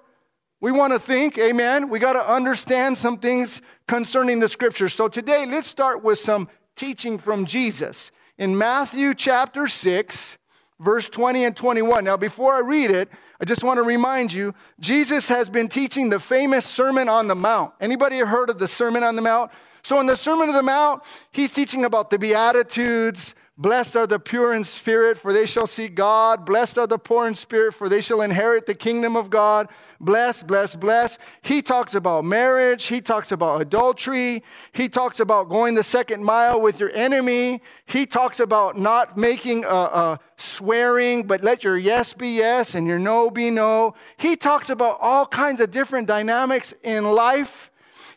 We 0.61 0.73
want 0.73 0.91
to 0.91 0.99
think, 0.99 1.37
amen. 1.37 1.87
We 1.87 1.99
got 1.99 2.13
to 2.13 2.31
understand 2.31 2.97
some 2.97 3.17
things 3.17 3.61
concerning 3.87 4.41
the 4.41 4.49
scriptures. 4.49 4.93
So 4.93 5.07
today, 5.07 5.45
let's 5.45 5.67
start 5.67 6.03
with 6.03 6.19
some 6.19 6.49
teaching 6.75 7.17
from 7.17 7.45
Jesus. 7.45 8.11
In 8.37 8.57
Matthew 8.57 9.13
chapter 9.13 9.69
6, 9.69 10.37
verse 10.81 11.07
20 11.07 11.45
and 11.45 11.55
21. 11.55 12.03
Now, 12.03 12.17
before 12.17 12.53
I 12.53 12.59
read 12.59 12.91
it, 12.91 13.09
I 13.39 13.45
just 13.45 13.63
want 13.63 13.77
to 13.77 13.83
remind 13.83 14.33
you, 14.33 14.53
Jesus 14.81 15.29
has 15.29 15.47
been 15.49 15.69
teaching 15.69 16.09
the 16.09 16.19
famous 16.19 16.65
Sermon 16.65 17.07
on 17.07 17.27
the 17.27 17.35
Mount. 17.35 17.73
Anybody 17.79 18.19
heard 18.19 18.49
of 18.49 18.59
the 18.59 18.67
Sermon 18.67 19.01
on 19.01 19.15
the 19.15 19.21
Mount? 19.21 19.51
So 19.81 20.01
in 20.01 20.07
the 20.07 20.17
Sermon 20.17 20.49
on 20.49 20.55
the 20.55 20.61
Mount, 20.61 21.03
he's 21.31 21.53
teaching 21.53 21.85
about 21.85 22.09
the 22.09 22.19
Beatitudes, 22.19 23.33
Blessed 23.59 23.97
are 23.97 24.07
the 24.07 24.19
pure 24.19 24.53
in 24.53 24.63
spirit, 24.63 25.17
for 25.17 25.33
they 25.33 25.45
shall 25.45 25.67
see 25.67 25.89
God. 25.89 26.45
Blessed 26.45 26.77
are 26.77 26.87
the 26.87 26.97
poor 26.97 27.27
in 27.27 27.35
spirit, 27.35 27.73
for 27.73 27.89
they 27.89 27.99
shall 27.99 28.21
inherit 28.21 28.65
the 28.65 28.73
kingdom 28.73 29.17
of 29.17 29.29
God. 29.29 29.67
Bless, 29.99 30.41
bless, 30.41 30.77
bless. 30.77 31.17
He 31.41 31.61
talks 31.61 31.93
about 31.93 32.23
marriage. 32.23 32.85
He 32.85 33.01
talks 33.01 33.33
about 33.33 33.59
adultery. 33.59 34.45
He 34.71 34.87
talks 34.87 35.19
about 35.19 35.49
going 35.49 35.75
the 35.75 35.83
second 35.83 36.23
mile 36.23 36.61
with 36.61 36.79
your 36.79 36.89
enemy. 36.95 37.61
He 37.85 38.05
talks 38.05 38.39
about 38.39 38.77
not 38.77 39.17
making 39.17 39.65
a, 39.65 39.67
a 39.67 40.19
swearing, 40.37 41.23
but 41.23 41.43
let 41.43 41.61
your 41.61 41.77
yes 41.77 42.13
be 42.13 42.37
yes 42.37 42.75
and 42.75 42.87
your 42.87 42.97
no 42.97 43.29
be 43.29 43.49
no. 43.49 43.93
He 44.15 44.37
talks 44.37 44.69
about 44.69 44.99
all 45.01 45.25
kinds 45.25 45.59
of 45.59 45.69
different 45.69 46.07
dynamics 46.07 46.73
in 46.81 47.03
life. 47.03 47.71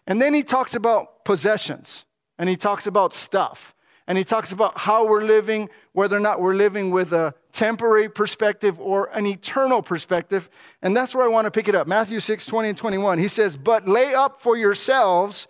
And 0.06 0.22
then 0.22 0.34
he 0.34 0.44
talks 0.44 0.76
about 0.76 1.24
possessions 1.24 2.04
and 2.38 2.48
he 2.48 2.56
talks 2.56 2.86
about 2.86 3.12
stuff 3.12 3.71
and 4.06 4.18
he 4.18 4.24
talks 4.24 4.52
about 4.52 4.76
how 4.76 5.06
we're 5.06 5.24
living, 5.24 5.68
whether 5.92 6.16
or 6.16 6.20
not 6.20 6.40
we're 6.40 6.54
living 6.54 6.90
with 6.90 7.12
a 7.12 7.34
temporary 7.52 8.08
perspective 8.08 8.78
or 8.80 9.10
an 9.14 9.26
eternal 9.26 9.82
perspective. 9.82 10.50
And 10.82 10.96
that's 10.96 11.14
where 11.14 11.24
I 11.24 11.28
want 11.28 11.44
to 11.44 11.50
pick 11.50 11.68
it 11.68 11.74
up. 11.74 11.86
Matthew 11.86 12.20
6, 12.20 12.46
20 12.46 12.70
and 12.70 12.78
21. 12.78 13.18
He 13.18 13.28
says, 13.28 13.56
But 13.56 13.88
lay 13.88 14.14
up 14.14 14.42
for 14.42 14.56
yourselves 14.56 15.46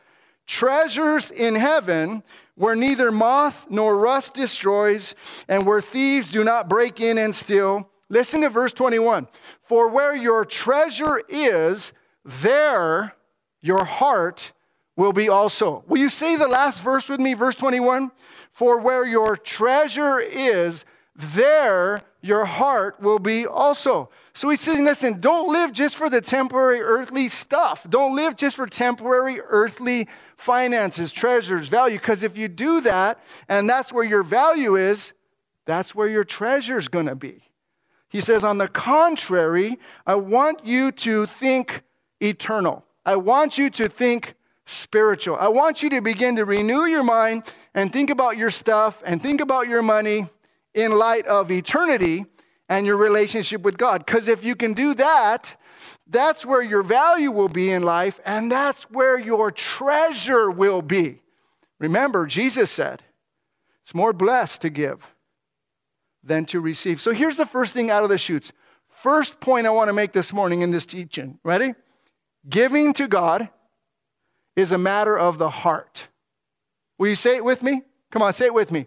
treasures 0.47 1.31
in 1.31 1.55
heaven 1.55 2.23
where 2.55 2.77
neither 2.77 3.11
moth 3.11 3.67
nor 3.71 3.97
rust 3.97 4.35
destroys 4.35 5.15
and 5.49 5.65
where 5.67 5.81
thieves 5.81 6.29
do 6.29 6.45
not 6.45 6.69
break 6.69 7.01
in 7.01 7.19
and 7.19 7.35
steal. 7.35 7.89
Listen 8.09 8.43
to 8.43 8.51
verse 8.51 8.73
21. 8.73 9.27
For 9.63 9.89
where 9.89 10.15
your 10.15 10.45
treasure 10.45 11.23
is, 11.29 11.93
there 12.25 13.15
your 13.61 13.85
heart 13.85 14.53
will 14.97 15.13
be 15.13 15.29
also. 15.29 15.83
Will 15.87 15.99
you 15.99 16.11
say 16.11 16.37
the 16.37 16.49
last 16.49 16.83
verse 16.83 17.09
with 17.09 17.21
me, 17.21 17.35
verse 17.35 17.57
21? 17.57 18.11
For 18.62 18.78
where 18.78 19.04
your 19.04 19.37
treasure 19.37 20.21
is, 20.21 20.85
there 21.16 22.00
your 22.21 22.45
heart 22.45 23.00
will 23.00 23.19
be 23.19 23.45
also. 23.45 24.09
So 24.35 24.50
he's 24.50 24.61
saying, 24.61 24.85
listen, 24.85 25.21
don't 25.21 25.52
live 25.52 25.73
just 25.73 25.97
for 25.97 26.09
the 26.09 26.21
temporary 26.21 26.81
earthly 26.81 27.28
stuff. 27.28 27.85
Don't 27.90 28.14
live 28.14 28.37
just 28.37 28.54
for 28.54 28.69
temporary 28.69 29.40
earthly 29.40 30.07
finances, 30.37 31.11
treasures, 31.11 31.66
value. 31.66 31.99
Because 31.99 32.23
if 32.23 32.37
you 32.38 32.47
do 32.47 32.81
that, 32.83 33.19
and 33.49 33.69
that's 33.69 33.92
where 33.92 34.04
your 34.04 34.23
value 34.23 34.76
is, 34.76 35.12
that's 35.64 35.92
where 35.92 36.07
your 36.07 36.23
treasure 36.23 36.78
is 36.78 36.87
going 36.87 37.07
to 37.07 37.16
be. 37.16 37.42
He 38.11 38.21
says, 38.21 38.45
on 38.45 38.59
the 38.59 38.69
contrary, 38.69 39.81
I 40.07 40.14
want 40.14 40.64
you 40.64 40.92
to 40.92 41.26
think 41.26 41.83
eternal. 42.21 42.85
I 43.04 43.16
want 43.16 43.59
you 43.59 43.71
to 43.71 43.88
think 43.88 44.37
spiritual. 44.66 45.37
I 45.37 45.49
want 45.49 45.83
you 45.83 45.90
to 45.90 46.00
begin 46.00 46.37
to 46.37 46.45
renew 46.45 46.85
your 46.85 47.02
mind 47.02 47.45
and 47.75 47.92
think 47.92 48.11
about 48.11 48.37
your 48.37 48.50
stuff 48.50 49.02
and 49.04 49.23
think 49.23 49.40
about 49.40 49.69
your 49.69 49.83
money 49.83 50.28
in 50.75 50.92
light 50.92 51.26
of 51.26 51.50
eternity 51.50 52.26
and 52.69 52.87
your 52.87 52.97
relationship 52.97 53.62
with 53.62 53.76
God. 53.76 54.04
Because 54.07 54.28
if 54.28 54.45
you 54.45 54.54
can 54.54 54.73
do 54.73 54.95
that, 54.95 55.57
that's 56.07 56.47
where 56.47 56.62
your 56.62 56.83
value 56.83 57.31
will 57.31 57.49
be 57.49 57.71
in 57.71 57.83
life 57.83 58.21
and 58.25 58.50
that's 58.50 58.85
where 58.85 59.19
your 59.19 59.50
treasure 59.50 60.50
will 60.50 60.83
be. 60.83 61.21
Remember, 61.78 62.26
Jesus 62.26 62.71
said, 62.71 63.02
it's 63.85 63.95
more 63.95 64.12
blessed 64.12 64.62
to 64.62 64.71
give 64.71 65.04
than 66.23 66.45
to 66.47 66.61
receive. 66.61 67.00
So 67.00 67.12
here's 67.12 67.37
the 67.37 67.47
first 67.47 67.73
thing 67.75 67.90
out 67.90 68.04
of 68.04 68.09
the 68.09 68.19
chutes. 68.19 68.52
First 68.88 69.40
point 69.40 69.66
I 69.66 69.71
want 69.71 69.88
to 69.88 69.92
make 69.92 70.12
this 70.12 70.33
morning 70.33 70.62
in 70.62 70.71
this 70.71 70.87
teaching. 70.87 71.40
Ready? 71.42 71.75
Giving 72.49 72.92
to 72.95 73.09
God 73.09 73.49
is 74.57 74.73
a 74.73 74.79
matter 74.79 75.19
of 75.19 75.39
the 75.39 75.51
heart. 75.51 76.09
Will 76.99 77.09
you 77.09 77.15
say 77.15 77.37
it 77.37 77.45
with 77.45 77.63
me? 77.63 77.83
Come 78.11 78.23
on, 78.23 78.33
say 78.33 78.47
it 78.47 78.55
with 78.55 78.71
me. 78.71 78.87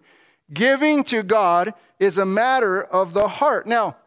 Giving 0.54 1.04
to 1.06 1.24
God 1.24 1.74
is 2.00 2.18
a 2.18 2.26
matter 2.26 2.84
of 2.84 3.14
the 3.14 3.28
heart. 3.28 3.66
Now, 3.66 3.98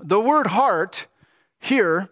the 0.00 0.20
word 0.20 0.48
heart 0.48 1.06
here, 1.58 2.10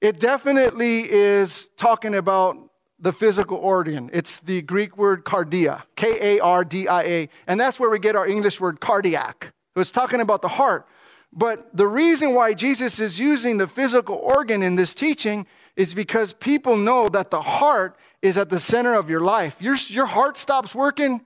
it 0.00 0.20
definitely 0.20 1.10
is 1.10 1.68
talking 1.76 2.14
about 2.14 2.70
the 2.98 3.12
physical 3.12 3.58
organ. 3.58 4.08
It's 4.12 4.36
the 4.36 4.62
Greek 4.62 4.96
word 4.96 5.24
cardia, 5.24 5.82
K 5.96 6.36
A 6.36 6.40
R 6.40 6.64
D 6.64 6.86
I 6.88 7.02
A, 7.02 7.28
and 7.46 7.58
that's 7.58 7.80
where 7.80 7.90
we 7.90 7.98
get 7.98 8.16
our 8.16 8.26
English 8.26 8.60
word 8.60 8.80
cardiac. 8.80 9.52
It's 9.74 9.90
talking 9.90 10.20
about 10.20 10.40
the 10.42 10.48
heart. 10.48 10.86
But 11.32 11.76
the 11.76 11.86
reason 11.86 12.32
why 12.32 12.54
Jesus 12.54 12.98
is 12.98 13.18
using 13.18 13.58
the 13.58 13.66
physical 13.66 14.16
organ 14.16 14.62
in 14.62 14.76
this 14.76 14.94
teaching 14.94 15.46
is 15.76 15.94
because 15.94 16.32
people 16.32 16.76
know 16.76 17.08
that 17.08 17.30
the 17.30 17.42
heart 17.42 17.96
is 18.22 18.38
at 18.38 18.48
the 18.48 18.58
center 18.58 18.94
of 18.94 19.10
your 19.10 19.20
life. 19.20 19.60
Your, 19.60 19.76
your 19.88 20.06
heart 20.06 20.38
stops 20.38 20.74
working, 20.74 21.20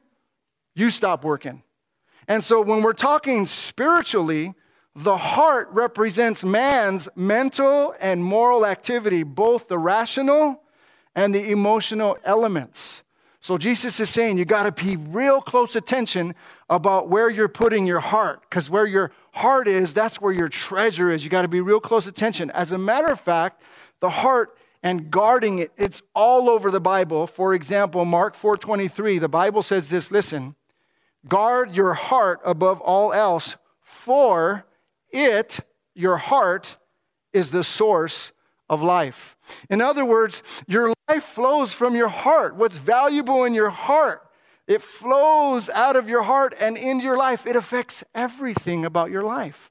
you 0.75 0.91
stop 0.91 1.25
working. 1.25 1.63
And 2.29 2.45
so 2.45 2.61
when 2.61 2.83
we're 2.83 2.93
talking 2.93 3.47
spiritually, 3.47 4.55
the 4.95 5.17
heart 5.17 5.69
represents 5.71 6.45
man's 6.45 7.09
mental 7.15 7.95
and 8.01 8.23
moral 8.23 8.67
activity, 8.67 9.23
both 9.23 9.69
the 9.69 9.79
rational 9.79 10.63
and 11.15 11.35
the 11.35 11.51
emotional 11.51 12.19
elements. 12.25 13.03
So 13.41 13.57
Jesus 13.57 13.99
is 14.01 14.11
saying 14.11 14.37
you 14.37 14.45
got 14.45 14.65
to 14.65 14.73
pay 14.73 14.97
real 14.97 15.41
close 15.41 15.75
attention 15.75 16.35
about 16.69 17.09
where 17.09 17.31
you're 17.31 17.49
putting 17.49 17.87
your 17.87 18.01
heart 18.01 18.43
because 18.43 18.69
where 18.69 18.87
your 18.87 19.13
heart 19.33 19.67
is, 19.67 19.95
that's 19.95 20.21
where 20.21 20.33
your 20.33 20.49
treasure 20.49 21.11
is. 21.11 21.25
You 21.25 21.31
got 21.31 21.43
to 21.43 21.49
be 21.49 21.61
real 21.61 21.81
close 21.81 22.07
attention. 22.07 22.51
As 22.51 22.73
a 22.73 22.79
matter 22.79 23.09
of 23.09 23.19
fact, 23.19 23.63
the 24.01 24.11
heart 24.11 24.57
and 24.83 25.11
guarding 25.11 25.59
it. 25.59 25.73
It's 25.77 26.03
all 26.15 26.49
over 26.49 26.71
the 26.71 26.81
bible. 26.81 27.27
For 27.27 27.55
example 27.55 28.05
mark 28.05 28.37
4.23 28.37 29.21
the 29.21 29.29
bible 29.29 29.63
says 29.63 29.91
this 29.91 30.11
listen 30.11 30.55
guard 31.29 31.75
your 31.75 31.95
heart 31.95 32.41
above 32.45 32.81
all 32.81 33.13
else 33.13 33.57
for 33.83 34.65
it 35.11 35.61
your 35.95 36.17
heart 36.17 36.77
is 37.33 37.51
the 37.51 37.65
source 37.65 38.33
of 38.69 38.83
life. 38.83 39.37
In 39.69 39.81
other 39.81 40.05
words 40.05 40.43
your 40.67 40.93
life 41.09 41.25
flows 41.25 41.75
from 41.75 41.95
your 41.95 42.09
heart. 42.09 42.57
What's 42.57 42.79
valuable 42.79 43.45
in 43.45 43.55
your 43.55 43.71
heart 43.71 44.27
it 44.67 44.83
flows 44.83 45.69
out 45.71 45.97
of 45.97 46.09
your 46.09 46.23
heart 46.23 46.55
and 46.61 46.77
into 46.77 47.05
your 47.05 47.17
life. 47.17 47.45
It 47.45 47.57
affects 47.57 48.05
everything 48.15 48.85
about 48.85 49.11
your 49.11 49.25
life. 49.25 49.69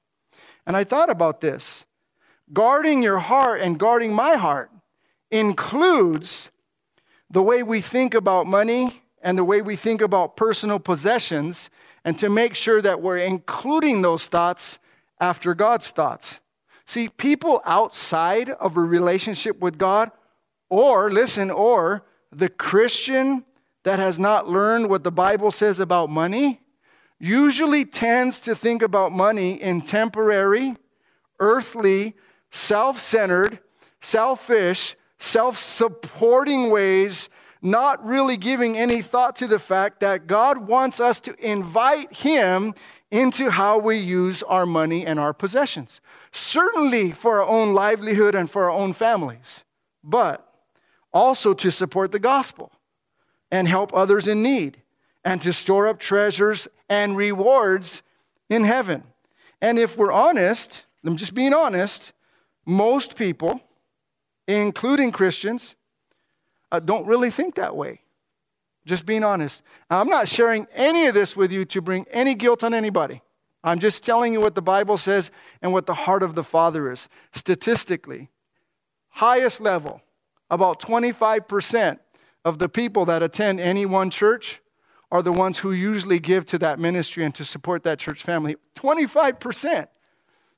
And 0.67 0.75
i 0.75 0.83
thought 0.83 1.09
about 1.09 1.41
this 1.41 1.85
guarding 2.53 3.03
your 3.03 3.19
heart 3.19 3.61
and 3.61 3.79
guarding 3.79 4.13
my 4.13 4.35
heart 4.35 4.71
includes 5.31 6.49
the 7.29 7.43
way 7.43 7.61
we 7.61 7.81
think 7.81 8.13
about 8.13 8.47
money 8.47 9.03
and 9.21 9.37
the 9.37 9.43
way 9.43 9.61
we 9.61 9.75
think 9.75 10.01
about 10.01 10.37
personal 10.37 10.79
possessions, 10.79 11.69
and 12.05 12.17
to 12.17 12.29
make 12.29 12.55
sure 12.55 12.81
that 12.81 13.01
we're 13.01 13.17
including 13.17 14.01
those 14.01 14.27
thoughts 14.27 14.79
after 15.19 15.53
God's 15.53 15.89
thoughts. 15.89 16.39
See, 16.85 17.09
people 17.09 17.61
outside 17.65 18.49
of 18.49 18.77
a 18.77 18.81
relationship 18.81 19.59
with 19.59 19.77
God, 19.77 20.09
or 20.69 21.11
listen, 21.11 21.51
or 21.51 22.05
the 22.31 22.47
Christian 22.49 23.43
that 23.83 23.99
has 23.99 24.17
not 24.17 24.47
learned 24.47 24.89
what 24.89 25.03
the 25.03 25.11
Bible 25.11 25.51
says 25.51 25.79
about 25.79 26.09
money, 26.09 26.61
usually 27.19 27.83
tends 27.83 28.39
to 28.39 28.55
think 28.55 28.81
about 28.81 29.11
money 29.11 29.61
in 29.61 29.81
temporary, 29.81 30.75
earthly, 31.39 32.15
self 32.51 32.99
centered, 32.99 33.59
selfish, 34.01 34.95
self 35.19 35.61
supporting 35.61 36.69
ways, 36.69 37.29
not 37.61 38.03
really 38.05 38.37
giving 38.37 38.77
any 38.77 39.01
thought 39.01 39.35
to 39.37 39.47
the 39.47 39.59
fact 39.59 39.99
that 39.99 40.27
God 40.27 40.67
wants 40.67 40.99
us 40.99 41.19
to 41.21 41.35
invite 41.45 42.13
Him 42.13 42.73
into 43.11 43.49
how 43.49 43.79
we 43.79 43.97
use 43.97 44.43
our 44.43 44.65
money 44.65 45.05
and 45.05 45.19
our 45.19 45.33
possessions. 45.33 45.99
Certainly 46.31 47.11
for 47.11 47.41
our 47.41 47.47
own 47.47 47.73
livelihood 47.73 48.35
and 48.35 48.49
for 48.49 48.65
our 48.65 48.71
own 48.71 48.93
families, 48.93 49.63
but 50.03 50.45
also 51.11 51.53
to 51.55 51.71
support 51.71 52.11
the 52.11 52.19
gospel 52.19 52.71
and 53.51 53.67
help 53.67 53.93
others 53.93 54.27
in 54.27 54.43
need 54.43 54.81
and 55.25 55.41
to 55.41 55.51
store 55.51 55.87
up 55.87 55.99
treasures 55.99 56.67
and 56.87 57.17
rewards 57.17 58.03
in 58.49 58.63
heaven. 58.63 59.03
And 59.61 59.77
if 59.77 59.97
we're 59.97 60.11
honest, 60.11 60.85
I'm 61.03 61.17
just 61.17 61.33
being 61.33 61.53
honest, 61.53 62.13
most 62.69 63.15
people, 63.15 63.59
including 64.47 65.11
Christians, 65.11 65.75
uh, 66.71 66.79
don't 66.79 67.07
really 67.07 67.31
think 67.31 67.55
that 67.55 67.75
way. 67.75 68.01
Just 68.85 69.05
being 69.05 69.23
honest. 69.23 69.63
Now, 69.89 69.99
I'm 69.99 70.07
not 70.07 70.27
sharing 70.27 70.67
any 70.73 71.07
of 71.07 71.15
this 71.15 71.35
with 71.35 71.51
you 71.51 71.65
to 71.65 71.81
bring 71.81 72.05
any 72.11 72.35
guilt 72.35 72.63
on 72.63 72.73
anybody. 72.73 73.21
I'm 73.63 73.79
just 73.79 74.03
telling 74.03 74.33
you 74.33 74.39
what 74.39 74.55
the 74.55 74.61
Bible 74.61 74.97
says 74.97 75.31
and 75.61 75.73
what 75.73 75.85
the 75.85 75.93
heart 75.93 76.23
of 76.23 76.35
the 76.35 76.43
Father 76.43 76.91
is. 76.91 77.09
Statistically, 77.33 78.29
highest 79.09 79.59
level, 79.59 80.01
about 80.49 80.79
25% 80.79 81.99
of 82.45 82.59
the 82.59 82.69
people 82.69 83.03
that 83.05 83.21
attend 83.21 83.59
any 83.59 83.85
one 83.85 84.09
church 84.09 84.61
are 85.11 85.23
the 85.23 85.31
ones 85.31 85.57
who 85.57 85.71
usually 85.71 86.19
give 86.19 86.45
to 86.45 86.59
that 86.59 86.79
ministry 86.79 87.25
and 87.25 87.33
to 87.35 87.43
support 87.43 87.83
that 87.83 87.99
church 87.99 88.23
family. 88.23 88.55
25%. 88.75 89.87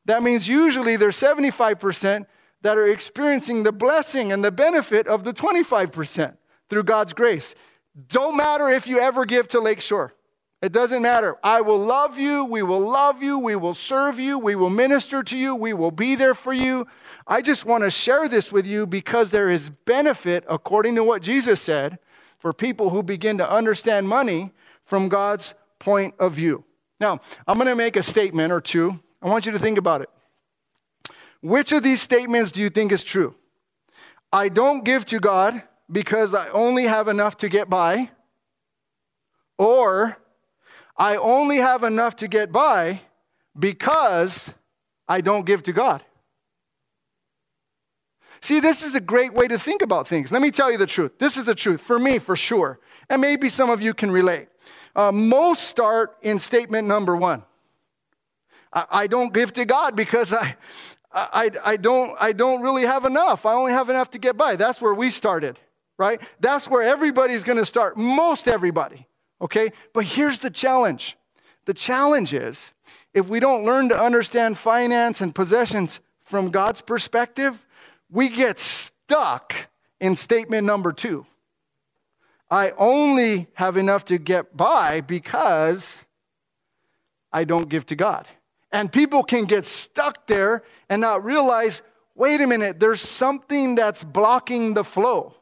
That 0.05 0.23
means 0.23 0.47
usually 0.47 0.95
there's 0.95 1.17
75% 1.17 2.25
that 2.61 2.77
are 2.77 2.87
experiencing 2.87 3.63
the 3.63 3.71
blessing 3.71 4.31
and 4.31 4.43
the 4.43 4.51
benefit 4.51 5.07
of 5.07 5.23
the 5.23 5.33
25% 5.33 6.37
through 6.69 6.83
God's 6.83 7.13
grace. 7.13 7.55
Don't 8.07 8.37
matter 8.37 8.69
if 8.69 8.87
you 8.87 8.99
ever 8.99 9.25
give 9.25 9.47
to 9.49 9.59
Lakeshore. 9.59 10.13
It 10.61 10.71
doesn't 10.71 11.01
matter. 11.01 11.37
I 11.43 11.61
will 11.61 11.79
love 11.79 12.19
you. 12.19 12.45
We 12.45 12.61
will 12.61 12.79
love 12.79 13.23
you. 13.23 13.39
We 13.39 13.55
will 13.55 13.73
serve 13.73 14.19
you. 14.19 14.37
We 14.37 14.55
will 14.55 14.69
minister 14.69 15.23
to 15.23 15.35
you. 15.35 15.55
We 15.55 15.73
will 15.73 15.89
be 15.89 16.13
there 16.13 16.35
for 16.35 16.53
you. 16.53 16.85
I 17.25 17.41
just 17.41 17.65
want 17.65 17.83
to 17.83 17.89
share 17.89 18.29
this 18.29 18.51
with 18.51 18.67
you 18.67 18.85
because 18.85 19.31
there 19.31 19.49
is 19.49 19.71
benefit, 19.71 20.43
according 20.47 20.95
to 20.95 21.03
what 21.03 21.23
Jesus 21.23 21.59
said, 21.59 21.97
for 22.37 22.53
people 22.53 22.91
who 22.91 23.01
begin 23.01 23.39
to 23.39 23.51
understand 23.51 24.07
money 24.07 24.51
from 24.85 25.09
God's 25.09 25.55
point 25.79 26.13
of 26.19 26.33
view. 26.33 26.63
Now, 26.99 27.19
I'm 27.47 27.57
going 27.57 27.67
to 27.67 27.75
make 27.75 27.95
a 27.95 28.03
statement 28.03 28.53
or 28.53 28.61
two. 28.61 28.99
I 29.21 29.29
want 29.29 29.45
you 29.45 29.51
to 29.51 29.59
think 29.59 29.77
about 29.77 30.01
it. 30.01 30.09
Which 31.41 31.71
of 31.71 31.83
these 31.83 32.01
statements 32.01 32.51
do 32.51 32.61
you 32.61 32.69
think 32.69 32.91
is 32.91 33.03
true? 33.03 33.35
I 34.31 34.49
don't 34.49 34.83
give 34.83 35.05
to 35.07 35.19
God 35.19 35.61
because 35.91 36.33
I 36.33 36.49
only 36.49 36.85
have 36.85 37.07
enough 37.07 37.37
to 37.37 37.49
get 37.49 37.69
by, 37.69 38.11
or 39.57 40.17
I 40.97 41.17
only 41.17 41.57
have 41.57 41.83
enough 41.83 42.15
to 42.17 42.27
get 42.27 42.51
by 42.51 43.01
because 43.57 44.53
I 45.07 45.21
don't 45.21 45.45
give 45.45 45.63
to 45.63 45.73
God. 45.73 46.03
See, 48.41 48.59
this 48.59 48.81
is 48.81 48.95
a 48.95 48.99
great 48.99 49.33
way 49.33 49.47
to 49.47 49.59
think 49.59 49.81
about 49.81 50.07
things. 50.07 50.31
Let 50.31 50.41
me 50.41 50.49
tell 50.49 50.71
you 50.71 50.77
the 50.77 50.87
truth. 50.87 51.19
This 51.19 51.37
is 51.37 51.45
the 51.45 51.53
truth 51.53 51.81
for 51.81 51.99
me, 51.99 52.17
for 52.17 52.35
sure. 52.35 52.79
And 53.09 53.21
maybe 53.21 53.49
some 53.49 53.69
of 53.69 53.81
you 53.81 53.93
can 53.93 54.09
relate. 54.09 54.47
Uh, 54.95 55.11
most 55.11 55.63
start 55.63 56.17
in 56.21 56.39
statement 56.39 56.87
number 56.87 57.15
one 57.15 57.43
I, 58.73 58.85
I 58.91 59.07
don't 59.07 59.33
give 59.33 59.53
to 59.53 59.65
God 59.65 59.95
because 59.95 60.33
I, 60.33 60.55
I, 61.13 61.51
I, 61.63 61.77
don't, 61.77 62.15
I 62.19 62.31
don't 62.31 62.61
really 62.61 62.83
have 62.83 63.05
enough. 63.05 63.45
I 63.45 63.53
only 63.53 63.73
have 63.73 63.89
enough 63.89 64.11
to 64.11 64.19
get 64.19 64.37
by. 64.37 64.55
That's 64.55 64.81
where 64.81 64.93
we 64.93 65.09
started, 65.09 65.59
right? 65.97 66.21
That's 66.39 66.67
where 66.69 66.81
everybody's 66.81 67.43
going 67.43 67.57
to 67.57 67.65
start, 67.65 67.97
most 67.97 68.47
everybody, 68.47 69.07
okay? 69.41 69.71
But 69.93 70.05
here's 70.05 70.39
the 70.39 70.49
challenge 70.49 71.17
the 71.65 71.73
challenge 71.75 72.33
is 72.33 72.71
if 73.13 73.27
we 73.27 73.39
don't 73.39 73.65
learn 73.65 73.89
to 73.89 73.99
understand 73.99 74.57
finance 74.57 75.21
and 75.21 75.33
possessions 75.35 75.99
from 76.23 76.49
God's 76.49 76.81
perspective, 76.81 77.65
we 78.09 78.29
get 78.29 78.57
stuck 78.57 79.53
in 79.99 80.15
statement 80.15 80.65
number 80.65 80.91
two. 80.91 81.25
I 82.49 82.71
only 82.77 83.47
have 83.53 83.77
enough 83.77 84.05
to 84.05 84.17
get 84.17 84.57
by 84.57 85.01
because 85.01 86.03
I 87.31 87.43
don't 87.43 87.69
give 87.69 87.85
to 87.87 87.95
God. 87.95 88.27
And 88.71 88.91
people 88.91 89.23
can 89.23 89.45
get 89.45 89.65
stuck 89.65 90.27
there 90.27 90.63
and 90.89 91.01
not 91.01 91.23
realize 91.23 91.81
wait 92.15 92.41
a 92.41 92.47
minute, 92.47 92.79
there's 92.79 93.01
something 93.01 93.73
that's 93.75 94.03
blocking 94.03 94.73
the 94.73 94.83
flow. 94.83 95.33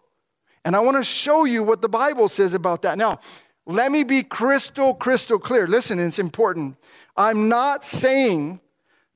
And 0.63 0.75
I 0.75 0.79
want 0.79 0.97
to 0.97 1.03
show 1.03 1.45
you 1.45 1.63
what 1.63 1.81
the 1.81 1.89
Bible 1.89 2.29
says 2.29 2.53
about 2.53 2.83
that. 2.83 2.97
Now, 2.97 3.19
let 3.65 3.91
me 3.91 4.03
be 4.03 4.23
crystal, 4.23 4.93
crystal 4.93 5.39
clear. 5.39 5.67
Listen, 5.67 5.99
it's 5.99 6.19
important. 6.19 6.77
I'm 7.17 7.49
not 7.49 7.83
saying 7.83 8.61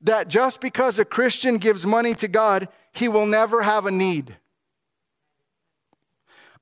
that 0.01 0.27
just 0.27 0.60
because 0.60 1.00
a 1.00 1.05
Christian 1.05 1.58
gives 1.58 1.86
money 1.86 2.13
to 2.15 2.27
God, 2.27 2.67
he 2.91 3.08
will 3.08 3.25
never 3.25 3.62
have 3.63 3.86
a 3.86 3.91
need. 3.91 4.36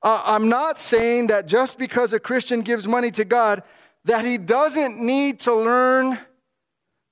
Uh, 0.02 0.22
I'm 0.24 0.48
not 0.48 0.78
saying 0.78 1.28
that 1.28 1.46
just 1.46 1.78
because 1.78 2.12
a 2.12 2.20
Christian 2.20 2.60
gives 2.60 2.88
money 2.88 3.10
to 3.12 3.24
God, 3.24 3.62
that 4.04 4.24
he 4.24 4.38
doesn't 4.38 4.98
need 4.98 5.40
to 5.40 5.54
learn 5.54 6.18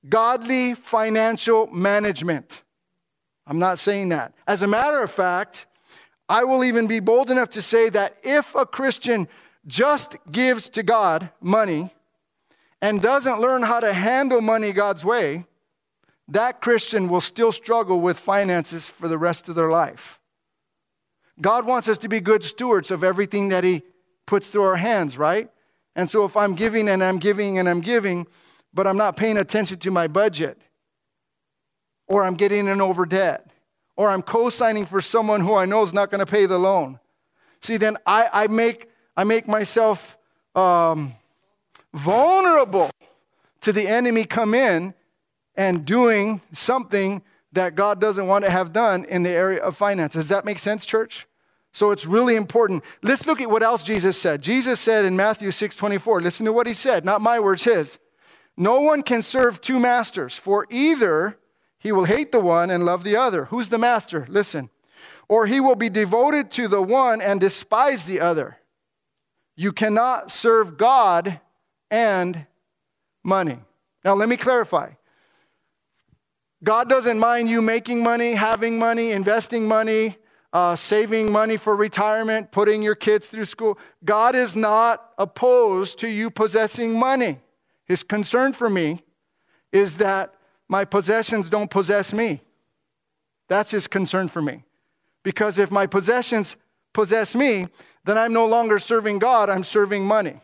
godly 0.08 0.74
financial 0.74 1.66
management. 1.68 2.62
I'm 3.46 3.58
not 3.58 3.78
saying 3.78 4.10
that. 4.10 4.34
As 4.46 4.62
a 4.62 4.66
matter 4.66 5.02
of 5.02 5.10
fact, 5.10 5.66
I 6.28 6.44
will 6.44 6.64
even 6.64 6.86
be 6.86 7.00
bold 7.00 7.30
enough 7.30 7.50
to 7.50 7.62
say 7.62 7.90
that 7.90 8.16
if 8.22 8.54
a 8.54 8.64
Christian 8.64 9.28
just 9.66 10.16
gives 10.30 10.68
to 10.70 10.82
God 10.82 11.30
money 11.40 11.92
and 12.80 13.02
doesn't 13.02 13.40
learn 13.40 13.62
how 13.62 13.80
to 13.80 13.92
handle 13.92 14.40
money 14.40 14.72
God's 14.72 15.04
way, 15.04 15.44
that 16.28 16.60
Christian 16.60 17.08
will 17.08 17.20
still 17.20 17.52
struggle 17.52 18.00
with 18.00 18.18
finances 18.18 18.88
for 18.88 19.08
the 19.08 19.18
rest 19.18 19.48
of 19.48 19.56
their 19.56 19.70
life. 19.70 20.20
God 21.40 21.66
wants 21.66 21.88
us 21.88 21.98
to 21.98 22.08
be 22.08 22.20
good 22.20 22.44
stewards 22.44 22.90
of 22.90 23.02
everything 23.02 23.48
that 23.48 23.64
He 23.64 23.82
puts 24.26 24.48
through 24.48 24.62
our 24.62 24.76
hands, 24.76 25.18
right? 25.18 25.50
And 25.96 26.08
so 26.08 26.24
if 26.24 26.36
I'm 26.36 26.54
giving 26.54 26.88
and 26.88 27.02
I'm 27.02 27.18
giving 27.18 27.58
and 27.58 27.68
I'm 27.68 27.80
giving, 27.80 28.26
but 28.72 28.86
I'm 28.86 28.96
not 28.96 29.16
paying 29.16 29.36
attention 29.36 29.78
to 29.78 29.90
my 29.90 30.08
budget, 30.08 30.58
or 32.06 32.24
I'm 32.24 32.34
getting 32.34 32.68
in 32.68 32.80
over 32.80 33.06
debt, 33.06 33.50
or 33.96 34.08
I'm 34.08 34.22
co 34.22 34.50
signing 34.50 34.86
for 34.86 35.00
someone 35.00 35.40
who 35.40 35.54
I 35.54 35.66
know 35.66 35.82
is 35.82 35.92
not 35.92 36.10
going 36.10 36.24
to 36.24 36.30
pay 36.30 36.46
the 36.46 36.58
loan. 36.58 36.98
See, 37.60 37.76
then 37.76 37.96
I, 38.06 38.28
I, 38.32 38.46
make, 38.46 38.88
I 39.16 39.24
make 39.24 39.46
myself 39.46 40.16
um, 40.54 41.14
vulnerable 41.92 42.90
to 43.60 43.72
the 43.72 43.86
enemy 43.86 44.24
come 44.24 44.54
in 44.54 44.94
and 45.56 45.84
doing 45.84 46.40
something 46.52 47.22
that 47.52 47.74
God 47.74 48.00
doesn't 48.00 48.26
want 48.26 48.44
to 48.44 48.50
have 48.50 48.72
done 48.72 49.04
in 49.06 49.22
the 49.22 49.30
area 49.30 49.60
of 49.60 49.76
finance. 49.76 50.14
Does 50.14 50.28
that 50.28 50.44
make 50.44 50.58
sense, 50.58 50.86
church? 50.86 51.26
So 51.72 51.90
it's 51.90 52.06
really 52.06 52.36
important. 52.36 52.82
Let's 53.02 53.26
look 53.26 53.40
at 53.40 53.50
what 53.50 53.62
else 53.62 53.82
Jesus 53.82 54.16
said. 54.16 54.42
Jesus 54.42 54.80
said 54.80 55.04
in 55.04 55.16
Matthew 55.16 55.50
6 55.50 55.76
24, 55.76 56.20
listen 56.20 56.46
to 56.46 56.52
what 56.52 56.66
he 56.66 56.72
said, 56.72 57.04
not 57.04 57.20
my 57.20 57.38
words, 57.38 57.64
his. 57.64 57.98
No 58.60 58.82
one 58.82 59.02
can 59.02 59.22
serve 59.22 59.62
two 59.62 59.78
masters, 59.78 60.36
for 60.36 60.66
either 60.68 61.38
he 61.78 61.92
will 61.92 62.04
hate 62.04 62.30
the 62.30 62.40
one 62.40 62.68
and 62.68 62.84
love 62.84 63.04
the 63.04 63.16
other. 63.16 63.46
Who's 63.46 63.70
the 63.70 63.78
master? 63.78 64.26
Listen. 64.28 64.68
Or 65.30 65.46
he 65.46 65.60
will 65.60 65.76
be 65.76 65.88
devoted 65.88 66.50
to 66.50 66.68
the 66.68 66.82
one 66.82 67.22
and 67.22 67.40
despise 67.40 68.04
the 68.04 68.20
other. 68.20 68.58
You 69.56 69.72
cannot 69.72 70.30
serve 70.30 70.76
God 70.76 71.40
and 71.90 72.44
money. 73.24 73.60
Now, 74.04 74.14
let 74.14 74.28
me 74.28 74.36
clarify. 74.36 74.90
God 76.62 76.86
doesn't 76.86 77.18
mind 77.18 77.48
you 77.48 77.62
making 77.62 78.02
money, 78.02 78.34
having 78.34 78.78
money, 78.78 79.12
investing 79.12 79.66
money, 79.66 80.18
uh, 80.52 80.76
saving 80.76 81.32
money 81.32 81.56
for 81.56 81.74
retirement, 81.74 82.52
putting 82.52 82.82
your 82.82 82.94
kids 82.94 83.26
through 83.28 83.46
school. 83.46 83.78
God 84.04 84.34
is 84.34 84.54
not 84.54 85.14
opposed 85.16 85.98
to 86.00 86.08
you 86.08 86.28
possessing 86.28 86.98
money. 86.98 87.38
His 87.90 88.04
concern 88.04 88.52
for 88.52 88.70
me 88.70 89.02
is 89.72 89.96
that 89.96 90.32
my 90.68 90.84
possessions 90.84 91.50
don't 91.50 91.68
possess 91.68 92.12
me. 92.12 92.40
That's 93.48 93.72
his 93.72 93.88
concern 93.88 94.28
for 94.28 94.40
me. 94.40 94.62
Because 95.24 95.58
if 95.58 95.72
my 95.72 95.88
possessions 95.88 96.54
possess 96.92 97.34
me, 97.34 97.66
then 98.04 98.16
I'm 98.16 98.32
no 98.32 98.46
longer 98.46 98.78
serving 98.78 99.18
God, 99.18 99.50
I'm 99.50 99.64
serving 99.64 100.06
money. 100.06 100.38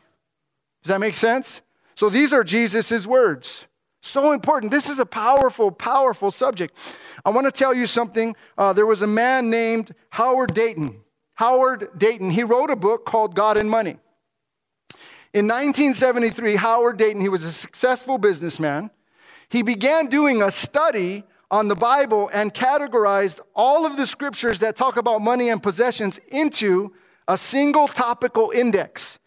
Does 0.82 0.88
that 0.88 0.98
make 0.98 1.14
sense? 1.14 1.61
So 1.94 2.11
these 2.11 2.32
are 2.32 2.42
Jesus' 2.42 3.06
words. 3.06 3.68
So 4.02 4.32
important. 4.32 4.72
This 4.72 4.88
is 4.88 4.98
a 4.98 5.06
powerful, 5.06 5.70
powerful 5.70 6.32
subject. 6.32 6.76
I 7.24 7.30
want 7.30 7.44
to 7.44 7.52
tell 7.52 7.72
you 7.72 7.87
something. 7.87 8.35
Uh, 8.59 8.72
there 8.72 8.87
was 8.87 9.02
a 9.02 9.06
man 9.06 9.50
named 9.50 9.94
Howard 10.11 10.52
Dayton. 10.52 11.00
Howard 11.35 11.96
Dayton, 11.96 12.32
he 12.32 12.42
wrote 12.42 12.72
a 12.72 12.76
book 12.76 13.06
called 13.06 13.37
God 13.37 13.56
and 13.56 13.70
Money. 13.70 13.98
In 15.37 15.44
1973, 15.44 16.57
Howard 16.57 16.96
Dayton, 16.96 17.20
he 17.20 17.29
was 17.29 17.44
a 17.44 17.53
successful 17.53 18.16
businessman. 18.16 18.90
He 19.51 19.61
began 19.61 20.07
doing 20.07 20.40
a 20.40 20.51
study 20.51 21.25
on 21.51 21.68
the 21.68 21.75
Bible 21.75 22.31
and 22.33 22.55
categorized 22.55 23.40
all 23.55 23.85
of 23.85 23.99
the 23.99 24.07
scriptures 24.07 24.61
that 24.61 24.77
talk 24.77 24.96
about 24.96 25.20
money 25.20 25.51
and 25.51 25.62
possessions 25.62 26.18
into 26.29 26.94
a 27.29 27.37
single 27.37 27.87
topical 27.87 28.51
index. 28.51 29.18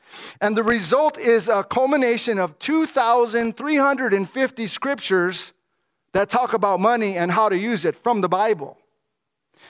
And 0.42 0.58
the 0.58 0.64
result 0.64 1.20
is 1.20 1.48
a 1.48 1.64
culmination 1.64 2.40
of 2.40 2.58
2,350 2.58 4.66
scriptures 4.66 5.52
that 6.14 6.28
talk 6.28 6.54
about 6.54 6.80
money 6.80 7.18
and 7.18 7.32
how 7.32 7.50
to 7.50 7.56
use 7.56 7.86
it 7.86 7.96
from 7.96 8.22
the 8.22 8.30
Bible. 8.30 8.80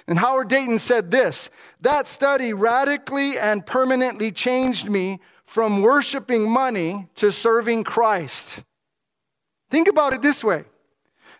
And 0.07 0.17
Howard 0.17 0.47
Dayton 0.47 0.79
said 0.79 1.11
this 1.11 1.49
that 1.81 2.07
study 2.07 2.53
radically 2.53 3.37
and 3.37 3.65
permanently 3.65 4.31
changed 4.31 4.89
me 4.89 5.19
from 5.49 5.81
worshiping 5.81 6.47
money 6.47 7.09
to 7.15 7.31
serving 7.31 7.83
Christ. 7.83 8.61
Think 9.71 9.87
about 9.87 10.13
it 10.13 10.21
this 10.21 10.43
way 10.43 10.65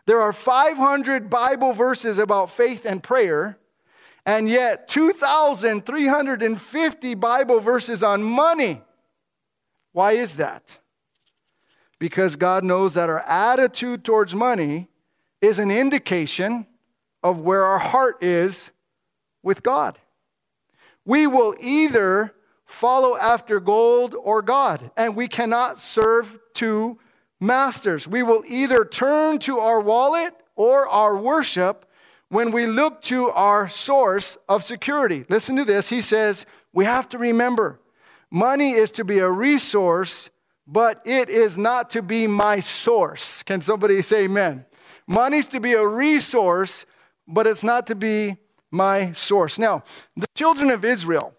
there 0.08 0.20
are 0.20 0.34
500 0.34 1.30
Bible 1.30 1.74
verses 1.74 2.18
about 2.18 2.50
faith 2.50 2.86
and 2.86 3.04
prayer, 3.04 3.60
and 4.26 4.50
yet 4.50 4.88
2,350 4.88 7.14
Bible 7.14 7.60
verses 7.60 8.02
on 8.02 8.24
money. 8.24 8.82
Why 9.92 10.14
is 10.14 10.38
that? 10.38 10.64
Because 12.00 12.36
God 12.36 12.64
knows 12.64 12.96
that 12.96 13.10
our 13.10 13.20
attitude 13.20 14.04
towards 14.04 14.34
money 14.34 14.88
is 15.40 15.60
an 15.60 15.70
indication 15.70 16.66
of 17.22 17.42
where 17.42 17.64
our 17.64 17.78
heart 17.78 18.24
is 18.24 18.72
with 19.44 19.62
God. 19.62 20.00
We 21.06 21.28
will 21.28 21.54
either 21.60 22.34
follow 22.70 23.18
after 23.18 23.60
gold 23.60 24.16
or 24.16 24.44
God, 24.44 24.92
and 24.96 25.16
we 25.16 25.28
cannot 25.28 25.80
serve 25.80 26.40
two 26.54 27.00
masters. 27.40 28.08
We 28.08 28.22
will 28.22 28.44
either 28.48 28.86
turn 28.86 29.40
to 29.40 29.58
our 29.58 29.82
wallet 29.82 30.34
or 30.56 30.88
our 30.88 31.18
worship 31.18 31.90
when 32.30 32.52
we 32.52 32.68
look 32.68 33.02
to 33.02 33.30
our 33.32 33.70
source 33.70 34.38
of 34.48 34.64
security. 34.64 35.26
Listen 35.30 35.56
to 35.56 35.66
this. 35.66 35.90
He 35.90 36.00
says, 36.00 36.46
we 36.72 36.86
have 36.86 37.10
to 37.10 37.18
remember 37.18 37.80
money 38.30 38.74
is 38.74 38.92
to 38.92 39.04
be 39.04 39.18
a 39.18 39.30
resource, 39.30 40.30
but 40.68 41.02
it 41.06 41.30
is 41.30 41.58
not 41.58 41.90
to 41.90 42.04
be 42.04 42.28
my 42.28 42.60
source. 42.60 43.42
Can 43.42 43.62
somebody 43.62 44.04
say 44.04 44.26
amen? 44.26 44.66
Money's 45.08 45.48
to 45.48 45.60
be 45.60 45.74
a 45.74 45.86
resource, 45.86 46.86
but 47.28 47.48
it's 47.48 47.64
not 47.64 47.88
to 47.88 47.96
be 47.96 48.38
my 48.70 49.12
source. 49.14 49.58
Now, 49.58 49.84
the 50.16 50.28
children 50.36 50.70
of 50.70 50.86
Israel, 50.86 51.34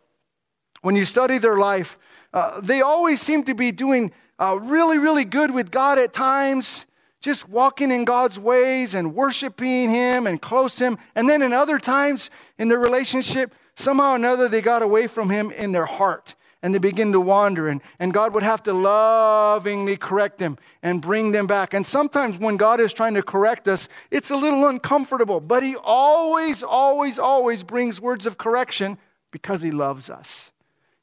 when 0.82 0.96
you 0.96 1.04
study 1.04 1.38
their 1.38 1.58
life, 1.58 1.98
uh, 2.32 2.60
they 2.60 2.80
always 2.80 3.20
seem 3.20 3.44
to 3.44 3.54
be 3.54 3.72
doing 3.72 4.12
uh, 4.38 4.58
really, 4.60 4.98
really 4.98 5.24
good 5.24 5.50
with 5.50 5.70
God 5.70 5.98
at 5.98 6.12
times, 6.12 6.86
just 7.20 7.48
walking 7.48 7.90
in 7.90 8.04
God's 8.04 8.38
ways 8.38 8.94
and 8.94 9.14
worshiping 9.14 9.90
Him 9.90 10.26
and 10.26 10.40
close 10.40 10.76
to 10.76 10.84
Him. 10.84 10.98
And 11.14 11.28
then 11.28 11.42
in 11.42 11.52
other 11.52 11.78
times 11.78 12.30
in 12.58 12.68
their 12.68 12.78
relationship, 12.78 13.54
somehow 13.74 14.12
or 14.12 14.16
another 14.16 14.48
they 14.48 14.62
got 14.62 14.82
away 14.82 15.06
from 15.06 15.28
Him 15.28 15.50
in 15.50 15.72
their 15.72 15.86
heart 15.86 16.34
and 16.62 16.74
they 16.74 16.78
begin 16.78 17.12
to 17.12 17.20
wander. 17.20 17.68
And, 17.68 17.80
and 17.98 18.14
God 18.14 18.32
would 18.34 18.42
have 18.42 18.62
to 18.64 18.72
lovingly 18.72 19.96
correct 19.96 20.38
them 20.38 20.58
and 20.82 21.02
bring 21.02 21.32
them 21.32 21.46
back. 21.46 21.74
And 21.74 21.86
sometimes 21.86 22.38
when 22.38 22.56
God 22.56 22.80
is 22.80 22.92
trying 22.92 23.14
to 23.14 23.22
correct 23.22 23.68
us, 23.68 23.88
it's 24.10 24.30
a 24.30 24.36
little 24.36 24.66
uncomfortable, 24.66 25.40
but 25.40 25.62
He 25.62 25.76
always, 25.76 26.62
always, 26.62 27.18
always 27.18 27.62
brings 27.62 28.00
words 28.00 28.24
of 28.24 28.38
correction 28.38 28.98
because 29.30 29.60
He 29.60 29.70
loves 29.70 30.08
us 30.08 30.49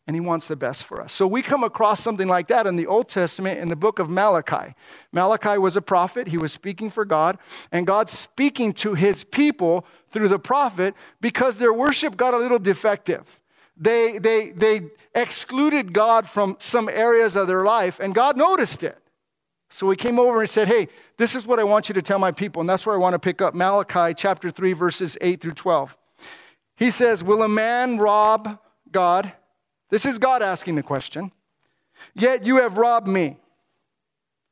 and 0.07 0.15
he 0.15 0.21
wants 0.21 0.47
the 0.47 0.55
best 0.55 0.85
for 0.85 1.01
us. 1.01 1.11
So 1.11 1.27
we 1.27 1.41
come 1.41 1.65
across 1.65 1.99
something 1.99 2.29
like 2.29 2.47
that 2.47 2.65
in 2.65 2.77
the 2.77 2.87
Old 2.87 3.09
Testament 3.09 3.59
in 3.59 3.67
the 3.67 3.75
book 3.75 3.99
of 3.99 4.09
Malachi. 4.09 4.73
Malachi 5.11 5.57
was 5.57 5.75
a 5.75 5.81
prophet, 5.81 6.29
he 6.29 6.37
was 6.37 6.53
speaking 6.53 6.89
for 6.89 7.03
God, 7.03 7.37
and 7.73 7.85
God's 7.85 8.13
speaking 8.13 8.73
to 8.75 8.93
his 8.93 9.25
people 9.25 9.85
through 10.11 10.29
the 10.29 10.39
prophet 10.39 10.95
because 11.19 11.57
their 11.57 11.73
worship 11.73 12.15
got 12.15 12.33
a 12.33 12.37
little 12.37 12.59
defective. 12.59 13.43
They, 13.75 14.17
they, 14.17 14.51
they 14.51 14.81
excluded 15.13 15.93
God 15.93 16.27
from 16.27 16.55
some 16.59 16.87
areas 16.89 17.35
of 17.35 17.47
their 17.47 17.63
life, 17.63 17.99
and 17.99 18.15
God 18.15 18.37
noticed 18.37 18.83
it. 18.83 18.97
So 19.69 19.89
he 19.89 19.97
came 19.97 20.17
over 20.17 20.39
and 20.39 20.49
said, 20.49 20.69
Hey, 20.69 20.87
this 21.17 21.35
is 21.35 21.45
what 21.45 21.59
I 21.59 21.65
want 21.65 21.89
you 21.89 21.93
to 21.93 22.01
tell 22.01 22.19
my 22.19 22.31
people. 22.31 22.61
And 22.61 22.69
that's 22.69 22.85
where 22.85 22.95
I 22.95 22.97
want 22.97 23.13
to 23.13 23.19
pick 23.19 23.41
up 23.41 23.53
Malachi 23.53 24.13
chapter 24.15 24.49
3, 24.49 24.71
verses 24.71 25.17
8 25.19 25.41
through 25.41 25.51
12. 25.51 25.97
He 26.77 26.89
says, 26.89 27.23
Will 27.23 27.43
a 27.43 27.49
man 27.49 27.97
rob 27.97 28.59
God? 28.91 29.33
This 29.89 30.05
is 30.05 30.19
God 30.19 30.41
asking 30.41 30.75
the 30.75 30.83
question. 30.83 31.31
Yet 32.13 32.45
you 32.45 32.57
have 32.57 32.77
robbed 32.77 33.07
me. 33.07 33.37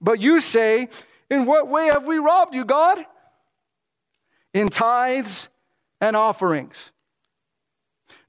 But 0.01 0.19
you 0.19 0.41
say, 0.41 0.89
In 1.29 1.45
what 1.45 1.67
way 1.67 1.87
have 1.87 2.05
we 2.05 2.17
robbed 2.17 2.53
you, 2.53 2.65
God? 2.65 3.05
In 4.53 4.69
tithes 4.69 5.49
and 5.99 6.15
offerings. 6.15 6.75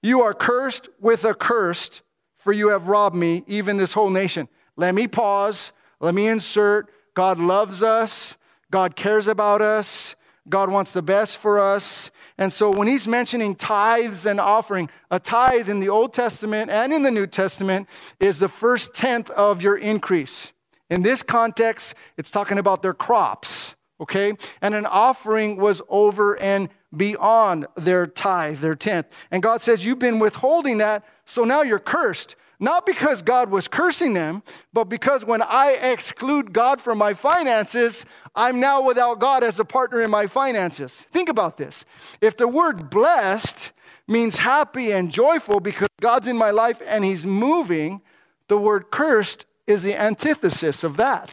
You 0.03 0.23
are 0.23 0.35
cursed 0.35 0.89
with 1.01 1.25
a 1.25 1.35
curse, 1.35 2.01
for 2.37 2.53
you 2.53 2.69
have 2.69 2.89
robbed 2.89 3.17
me, 3.17 3.43
even 3.47 3.77
this 3.77 3.93
whole 3.93 4.11
nation. 4.11 4.49
Let 4.77 4.95
me 4.95 5.09
pause. 5.09 5.73
Let 6.01 6.15
me 6.15 6.27
insert. 6.29 6.91
God 7.15 7.39
loves 7.39 7.83
us. 7.83 8.37
God 8.71 8.97
cares 8.97 9.27
about 9.27 9.63
us. 9.63 10.15
God 10.49 10.71
wants 10.71 10.93
the 10.93 11.03
best 11.03 11.39
for 11.39 11.61
us. 11.61 12.11
And 12.39 12.53
so 12.53 12.71
when 12.71 12.87
he's 12.87 13.09
mentioning 13.09 13.55
tithes 13.55 14.27
and 14.27 14.39
offering, 14.39 14.89
a 15.11 15.19
tithe 15.19 15.69
in 15.69 15.81
the 15.81 15.89
Old 15.89 16.15
Testament 16.15 16.71
and 16.71 16.93
in 16.93 17.03
the 17.03 17.11
New 17.11 17.27
Testament 17.27 17.89
is 18.21 18.39
the 18.39 18.49
first 18.49 18.95
tenth 18.95 19.31
of 19.31 19.63
your 19.63 19.77
increase. 19.77 20.53
In 20.89 21.03
this 21.03 21.23
context, 21.23 21.95
it's 22.17 22.31
talking 22.31 22.59
about 22.59 22.83
their 22.83 22.95
crops, 22.95 23.75
okay? 24.01 24.35
And 24.63 24.75
an 24.75 24.87
offering 24.87 25.57
was 25.57 25.83
over 25.89 26.39
and 26.41 26.69
beyond 26.97 27.67
their 27.77 28.07
tithe, 28.07 28.61
their 28.61 28.77
tenth. 28.77 29.07
And 29.31 29.43
God 29.43 29.61
says, 29.61 29.85
You've 29.85 29.99
been 29.99 30.21
withholding 30.21 30.79
that, 30.79 31.05
so 31.25 31.45
now 31.45 31.63
you're 31.63 31.81
cursed. 31.81 32.37
Not 32.59 32.87
because 32.87 33.21
God 33.23 33.51
was 33.51 33.69
cursing 33.69 34.15
them, 34.15 34.43
but 34.73 34.85
because 34.85 35.25
when 35.25 35.43
I 35.43 35.77
exclude 35.83 36.53
God 36.53 36.81
from 36.81 36.99
my 36.99 37.13
finances, 37.13 38.07
I'm 38.35 38.61
now 38.61 38.83
without 38.83 39.21
God 39.21 39.45
as 39.45 39.61
a 39.61 39.65
partner 39.65 40.03
in 40.03 40.11
my 40.11 40.27
finances. 40.27 41.07
Think 41.13 41.29
about 41.29 41.59
this. 41.59 41.85
If 42.21 42.37
the 42.37 42.49
word 42.49 42.89
blessed 42.89 43.73
means 44.09 44.39
happy 44.39 44.93
and 44.93 45.11
joyful 45.11 45.61
because 45.61 45.89
God's 46.01 46.29
in 46.29 46.37
my 46.37 46.51
life 46.51 46.81
and 46.87 47.05
He's 47.05 47.27
moving, 47.27 48.01
the 48.49 48.59
word 48.59 48.91
cursed 48.91 49.45
is 49.67 49.83
the 49.83 50.01
antithesis 50.01 50.85
of 50.85 50.97
that. 50.97 51.33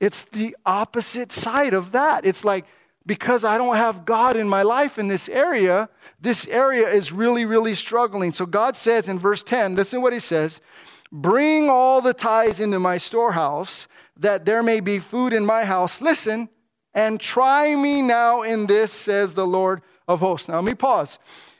It's 0.00 0.24
the 0.24 0.56
opposite 0.66 1.30
side 1.30 1.74
of 1.74 1.92
that. 1.92 2.26
It's 2.26 2.44
like, 2.44 2.66
because 3.06 3.44
I 3.44 3.58
don't 3.58 3.76
have 3.76 4.04
God 4.04 4.36
in 4.36 4.48
my 4.48 4.62
life 4.62 4.98
in 4.98 5.08
this 5.08 5.28
area, 5.28 5.88
this 6.20 6.46
area 6.48 6.88
is 6.88 7.12
really, 7.12 7.44
really 7.44 7.74
struggling. 7.74 8.32
So 8.32 8.46
God 8.46 8.76
says 8.76 9.08
in 9.08 9.18
verse 9.18 9.42
10, 9.42 9.74
listen 9.74 10.02
what 10.02 10.12
he 10.12 10.20
says 10.20 10.60
Bring 11.10 11.68
all 11.68 12.00
the 12.00 12.14
tithes 12.14 12.60
into 12.60 12.78
my 12.78 12.96
storehouse, 12.96 13.86
that 14.16 14.44
there 14.44 14.62
may 14.62 14.80
be 14.80 14.98
food 14.98 15.32
in 15.32 15.44
my 15.44 15.64
house. 15.64 16.00
Listen, 16.00 16.48
and 16.94 17.20
try 17.20 17.74
me 17.74 18.02
now 18.02 18.42
in 18.42 18.66
this, 18.66 18.92
says 18.92 19.34
the 19.34 19.46
Lord 19.46 19.82
of 20.08 20.20
hosts. 20.20 20.48
Now 20.48 20.56
let 20.56 20.64
me 20.64 20.74
pause. 20.74 21.18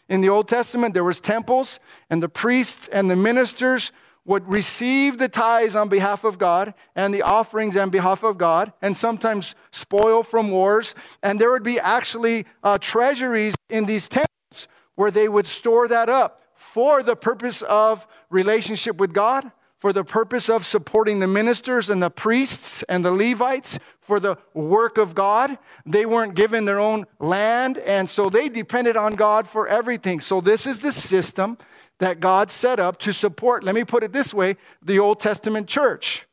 In 0.08 0.20
the 0.20 0.28
Old 0.28 0.48
Testament, 0.48 0.94
there 0.94 1.04
was 1.04 1.20
temples, 1.20 1.80
and 2.10 2.22
the 2.22 2.28
priests 2.28 2.88
and 2.88 3.10
the 3.10 3.16
ministers 3.16 3.92
would 4.24 4.50
receive 4.50 5.18
the 5.18 5.28
tithes 5.28 5.74
on 5.74 5.88
behalf 5.88 6.24
of 6.24 6.38
God 6.38 6.74
and 6.94 7.12
the 7.12 7.22
offerings 7.22 7.76
on 7.76 7.90
behalf 7.90 8.22
of 8.22 8.38
God, 8.38 8.72
and 8.80 8.96
sometimes 8.96 9.54
spoil 9.72 10.22
from 10.22 10.50
wars. 10.50 10.94
And 11.22 11.40
there 11.40 11.50
would 11.50 11.64
be 11.64 11.80
actually 11.80 12.46
uh, 12.62 12.78
treasuries 12.78 13.54
in 13.68 13.86
these 13.86 14.08
temples 14.08 14.68
where 14.94 15.10
they 15.10 15.28
would 15.28 15.46
store 15.46 15.88
that 15.88 16.08
up 16.08 16.42
for 16.54 17.02
the 17.02 17.16
purpose 17.16 17.62
of 17.62 18.06
relationship 18.30 18.96
with 18.98 19.12
God, 19.12 19.50
for 19.78 19.92
the 19.92 20.04
purpose 20.04 20.48
of 20.48 20.64
supporting 20.64 21.18
the 21.18 21.26
ministers 21.26 21.90
and 21.90 22.00
the 22.00 22.10
priests 22.10 22.84
and 22.84 23.04
the 23.04 23.10
Levites 23.10 23.80
for 24.00 24.20
the 24.20 24.38
work 24.54 24.96
of 24.96 25.12
God. 25.12 25.58
They 25.84 26.06
weren't 26.06 26.36
given 26.36 26.64
their 26.64 26.78
own 26.78 27.06
land, 27.18 27.78
and 27.78 28.08
so 28.08 28.30
they 28.30 28.48
depended 28.48 28.96
on 28.96 29.16
God 29.16 29.48
for 29.48 29.66
everything. 29.66 30.20
So, 30.20 30.40
this 30.40 30.68
is 30.68 30.80
the 30.80 30.92
system 30.92 31.58
that 32.02 32.20
God 32.20 32.50
set 32.50 32.80
up 32.80 32.98
to 33.00 33.12
support, 33.12 33.64
let 33.64 33.74
me 33.74 33.84
put 33.84 34.04
it 34.04 34.12
this 34.12 34.32
way, 34.32 34.56
the 34.82 34.98
Old 34.98 35.20
Testament 35.20 35.68
church. 35.68 36.26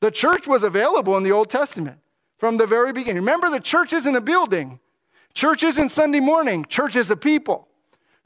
The 0.00 0.10
church 0.10 0.46
was 0.46 0.62
available 0.62 1.16
in 1.16 1.22
the 1.22 1.32
Old 1.32 1.50
Testament 1.50 1.98
from 2.38 2.56
the 2.56 2.66
very 2.66 2.92
beginning. 2.92 3.22
Remember, 3.22 3.48
the 3.50 3.60
church 3.60 3.92
isn't 3.92 4.14
a 4.14 4.20
building, 4.20 4.80
church 5.32 5.62
isn't 5.62 5.90
Sunday 5.90 6.20
morning, 6.20 6.64
church 6.68 6.96
is 6.96 7.10
a 7.10 7.16
people. 7.16 7.68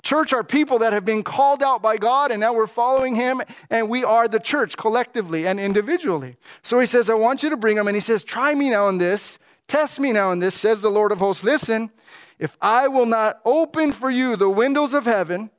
Church 0.02 0.32
are 0.32 0.44
people 0.44 0.78
that 0.78 0.92
have 0.92 1.04
been 1.04 1.24
called 1.24 1.62
out 1.62 1.82
by 1.82 1.96
God 1.96 2.30
and 2.30 2.40
now 2.40 2.52
we're 2.52 2.68
following 2.68 3.16
Him 3.16 3.42
and 3.68 3.88
we 3.88 4.04
are 4.04 4.28
the 4.28 4.38
church 4.38 4.76
collectively 4.76 5.46
and 5.46 5.58
individually. 5.58 6.36
So 6.62 6.78
He 6.78 6.86
says, 6.86 7.10
I 7.10 7.14
want 7.14 7.42
you 7.42 7.50
to 7.50 7.56
bring 7.56 7.76
them. 7.76 7.88
And 7.88 7.96
He 7.96 8.00
says, 8.00 8.22
Try 8.22 8.54
me 8.54 8.70
now 8.70 8.88
in 8.88 8.98
this, 8.98 9.38
test 9.66 9.98
me 9.98 10.12
now 10.12 10.30
in 10.30 10.38
this, 10.38 10.54
says 10.54 10.80
the 10.80 10.90
Lord 10.90 11.10
of 11.10 11.18
hosts. 11.18 11.42
Listen, 11.42 11.90
if 12.38 12.56
I 12.60 12.86
will 12.86 13.06
not 13.06 13.40
open 13.44 13.90
for 13.92 14.08
you 14.08 14.36
the 14.36 14.48
windows 14.48 14.94
of 14.94 15.04
heaven 15.04 15.50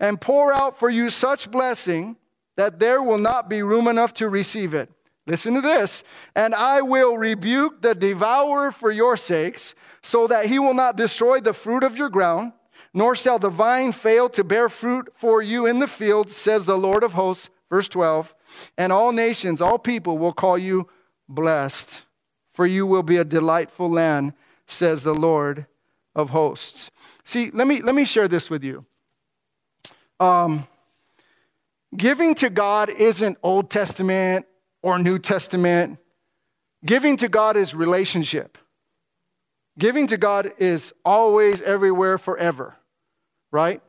and 0.00 0.20
pour 0.20 0.52
out 0.52 0.78
for 0.78 0.88
you 0.88 1.10
such 1.10 1.50
blessing 1.50 2.16
that 2.56 2.78
there 2.78 3.02
will 3.02 3.18
not 3.18 3.48
be 3.48 3.62
room 3.62 3.86
enough 3.86 4.14
to 4.14 4.28
receive 4.28 4.74
it. 4.74 4.90
Listen 5.26 5.54
to 5.54 5.60
this. 5.60 6.02
And 6.34 6.54
I 6.54 6.80
will 6.80 7.16
rebuke 7.16 7.82
the 7.82 7.94
devourer 7.94 8.72
for 8.72 8.90
your 8.90 9.16
sakes, 9.16 9.74
so 10.02 10.26
that 10.26 10.46
he 10.46 10.58
will 10.58 10.74
not 10.74 10.96
destroy 10.96 11.40
the 11.40 11.52
fruit 11.52 11.84
of 11.84 11.96
your 11.96 12.08
ground, 12.08 12.52
nor 12.94 13.14
shall 13.14 13.38
the 13.38 13.50
vine 13.50 13.92
fail 13.92 14.28
to 14.30 14.42
bear 14.42 14.68
fruit 14.68 15.08
for 15.14 15.42
you 15.42 15.66
in 15.66 15.78
the 15.78 15.86
field, 15.86 16.30
says 16.30 16.64
the 16.64 16.78
Lord 16.78 17.04
of 17.04 17.12
hosts. 17.12 17.50
Verse 17.68 17.88
12. 17.88 18.34
And 18.76 18.92
all 18.92 19.12
nations, 19.12 19.60
all 19.60 19.78
people 19.78 20.18
will 20.18 20.32
call 20.32 20.58
you 20.58 20.88
blessed, 21.28 22.02
for 22.50 22.66
you 22.66 22.86
will 22.86 23.04
be 23.04 23.18
a 23.18 23.24
delightful 23.24 23.88
land, 23.88 24.32
says 24.66 25.02
the 25.02 25.14
Lord 25.14 25.66
of 26.14 26.30
hosts. 26.30 26.90
See, 27.24 27.50
let 27.52 27.68
me, 27.68 27.80
let 27.80 27.94
me 27.94 28.04
share 28.04 28.26
this 28.26 28.50
with 28.50 28.64
you. 28.64 28.84
Um, 30.20 30.68
giving 31.96 32.34
to 32.36 32.50
God 32.50 32.90
isn't 32.90 33.38
Old 33.42 33.70
Testament 33.70 34.46
or 34.82 34.98
New 34.98 35.18
Testament. 35.18 35.98
Giving 36.84 37.16
to 37.16 37.28
God 37.28 37.56
is 37.56 37.74
relationship. 37.74 38.58
Giving 39.78 40.06
to 40.08 40.18
God 40.18 40.52
is 40.58 40.92
always, 41.04 41.62
everywhere, 41.62 42.18
forever, 42.18 42.76
right? 43.50 43.80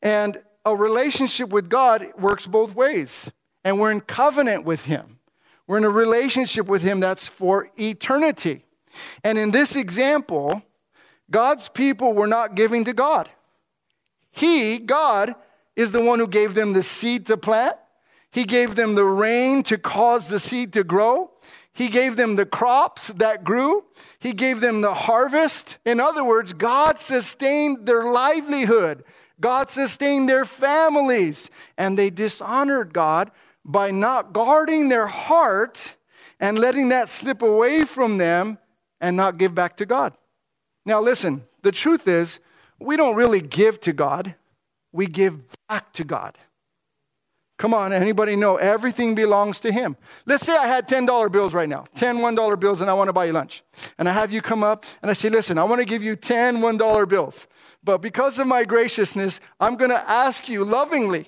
And 0.00 0.38
a 0.64 0.74
relationship 0.74 1.50
with 1.50 1.68
God 1.68 2.06
works 2.18 2.46
both 2.46 2.74
ways. 2.74 3.30
And 3.64 3.78
we're 3.78 3.90
in 3.90 4.00
covenant 4.00 4.64
with 4.64 4.86
Him. 4.86 5.18
We're 5.66 5.78
in 5.78 5.84
a 5.84 5.90
relationship 5.90 6.66
with 6.66 6.82
Him 6.82 7.00
that's 7.00 7.28
for 7.28 7.68
eternity. 7.78 8.64
And 9.22 9.38
in 9.38 9.50
this 9.50 9.76
example, 9.76 10.62
God's 11.30 11.68
people 11.68 12.14
were 12.14 12.26
not 12.26 12.54
giving 12.54 12.84
to 12.84 12.92
God. 12.92 13.28
He, 14.32 14.78
God, 14.78 15.34
is 15.76 15.92
the 15.92 16.02
one 16.02 16.18
who 16.18 16.26
gave 16.26 16.54
them 16.54 16.72
the 16.72 16.82
seed 16.82 17.26
to 17.26 17.36
plant. 17.36 17.76
He 18.30 18.44
gave 18.44 18.74
them 18.74 18.94
the 18.94 19.04
rain 19.04 19.62
to 19.64 19.78
cause 19.78 20.28
the 20.28 20.40
seed 20.40 20.72
to 20.72 20.82
grow. 20.84 21.30
He 21.74 21.88
gave 21.88 22.16
them 22.16 22.36
the 22.36 22.46
crops 22.46 23.08
that 23.08 23.44
grew. 23.44 23.84
He 24.18 24.32
gave 24.32 24.60
them 24.60 24.80
the 24.80 24.94
harvest. 24.94 25.78
In 25.84 26.00
other 26.00 26.24
words, 26.24 26.52
God 26.52 26.98
sustained 26.98 27.86
their 27.86 28.04
livelihood. 28.04 29.04
God 29.40 29.70
sustained 29.70 30.28
their 30.28 30.44
families. 30.44 31.50
And 31.76 31.98
they 31.98 32.10
dishonored 32.10 32.92
God 32.92 33.30
by 33.64 33.90
not 33.90 34.32
guarding 34.32 34.88
their 34.88 35.06
heart 35.06 35.94
and 36.40 36.58
letting 36.58 36.88
that 36.88 37.08
slip 37.08 37.42
away 37.42 37.84
from 37.84 38.18
them 38.18 38.58
and 39.00 39.16
not 39.16 39.38
give 39.38 39.54
back 39.54 39.76
to 39.78 39.86
God. 39.86 40.14
Now, 40.84 41.00
listen, 41.00 41.44
the 41.62 41.72
truth 41.72 42.08
is, 42.08 42.38
we 42.84 42.96
don't 42.96 43.16
really 43.16 43.40
give 43.40 43.80
to 43.82 43.92
God, 43.92 44.34
we 44.92 45.06
give 45.06 45.38
back 45.68 45.92
to 45.94 46.04
God. 46.04 46.38
Come 47.58 47.74
on, 47.74 47.92
anybody 47.92 48.34
know 48.34 48.56
everything 48.56 49.14
belongs 49.14 49.60
to 49.60 49.70
him? 49.70 49.96
Let's 50.26 50.44
say 50.44 50.56
I 50.56 50.66
had 50.66 50.88
$10 50.88 51.30
bills 51.30 51.54
right 51.54 51.68
now, 51.68 51.84
10 51.94 52.18
$1 52.18 52.60
bills, 52.60 52.80
and 52.80 52.90
I 52.90 52.94
want 52.94 53.08
to 53.08 53.12
buy 53.12 53.26
you 53.26 53.32
lunch. 53.32 53.62
And 53.98 54.08
I 54.08 54.12
have 54.12 54.32
you 54.32 54.42
come 54.42 54.64
up 54.64 54.84
and 55.00 55.10
I 55.10 55.14
say, 55.14 55.28
listen, 55.28 55.58
I 55.58 55.64
want 55.64 55.78
to 55.78 55.84
give 55.84 56.02
you 56.02 56.16
10 56.16 56.58
$1 56.58 57.08
bills. 57.08 57.46
But 57.84 57.98
because 57.98 58.38
of 58.38 58.46
my 58.46 58.64
graciousness, 58.64 59.38
I'm 59.60 59.76
going 59.76 59.90
to 59.90 60.10
ask 60.10 60.48
you 60.48 60.64
lovingly 60.64 61.26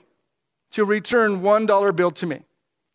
to 0.73 0.85
return 0.85 1.41
$1 1.41 1.97
bill 1.97 2.11
to 2.11 2.27
me. 2.27 2.41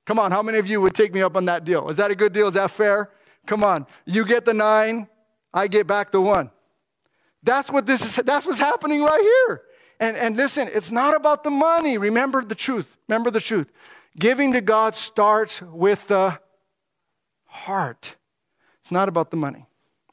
Come 0.06 0.20
on, 0.20 0.32
how 0.32 0.42
many 0.42 0.58
of 0.58 0.68
you 0.68 0.82
would 0.82 0.96
take 0.96 1.14
me 1.14 1.22
up 1.22 1.38
on 1.38 1.46
that 1.46 1.64
deal? 1.64 1.88
Is 1.88 1.96
that 1.96 2.12
a 2.12 2.16
good 2.16 2.34
deal? 2.34 2.48
Is 2.48 2.56
that 2.56 2.72
fair? 2.72 3.12
Come 3.46 3.64
on. 3.64 3.88
You 4.06 4.26
get 4.26 4.44
the 4.44 4.54
nine, 4.54 5.08
I 5.54 5.68
get 5.68 5.88
back 5.88 6.12
the 6.12 6.20
one. 6.20 6.52
That's 7.44 7.72
what 7.72 7.86
this 7.86 8.06
is, 8.06 8.16
that's 8.26 8.46
what's 8.46 8.60
happening 8.60 9.02
right 9.02 9.22
here. 9.22 9.62
And, 10.00 10.16
and 10.16 10.38
listen, 10.38 10.70
it's 10.72 10.92
not 10.92 11.16
about 11.16 11.44
the 11.44 11.50
money. 11.50 11.98
Remember 11.98 12.44
the 12.44 12.56
truth. 12.56 12.98
Remember 13.08 13.32
the 13.32 13.42
truth. 13.42 13.72
Giving 14.18 14.54
to 14.54 14.62
God 14.62 14.96
starts 14.96 15.62
with 15.62 16.08
the 16.08 16.40
heart. 17.46 18.16
It's 18.82 18.92
not 18.92 19.10
about 19.10 19.32
the 19.32 19.38
money. 19.38 19.68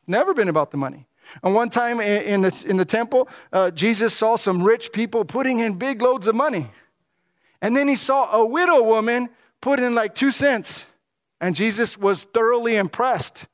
Never 0.06 0.34
been 0.34 0.48
about 0.48 0.70
the 0.70 0.76
money. 0.76 1.06
And 1.42 1.54
one 1.54 1.70
time 1.70 2.00
in 2.00 2.42
the, 2.42 2.64
in 2.66 2.76
the 2.76 2.84
temple, 2.84 3.28
uh, 3.52 3.70
Jesus 3.70 4.14
saw 4.14 4.36
some 4.36 4.62
rich 4.62 4.92
people 4.92 5.24
putting 5.24 5.58
in 5.58 5.74
big 5.74 6.00
loads 6.02 6.26
of 6.26 6.34
money. 6.34 6.70
And 7.60 7.76
then 7.76 7.88
he 7.88 7.96
saw 7.96 8.32
a 8.32 8.46
widow 8.46 8.82
woman 8.82 9.30
put 9.60 9.80
in 9.80 9.94
like 9.94 10.14
two 10.14 10.30
cents. 10.30 10.84
And 11.40 11.54
Jesus 11.54 11.98
was 11.98 12.24
thoroughly 12.32 12.76
impressed. 12.76 13.46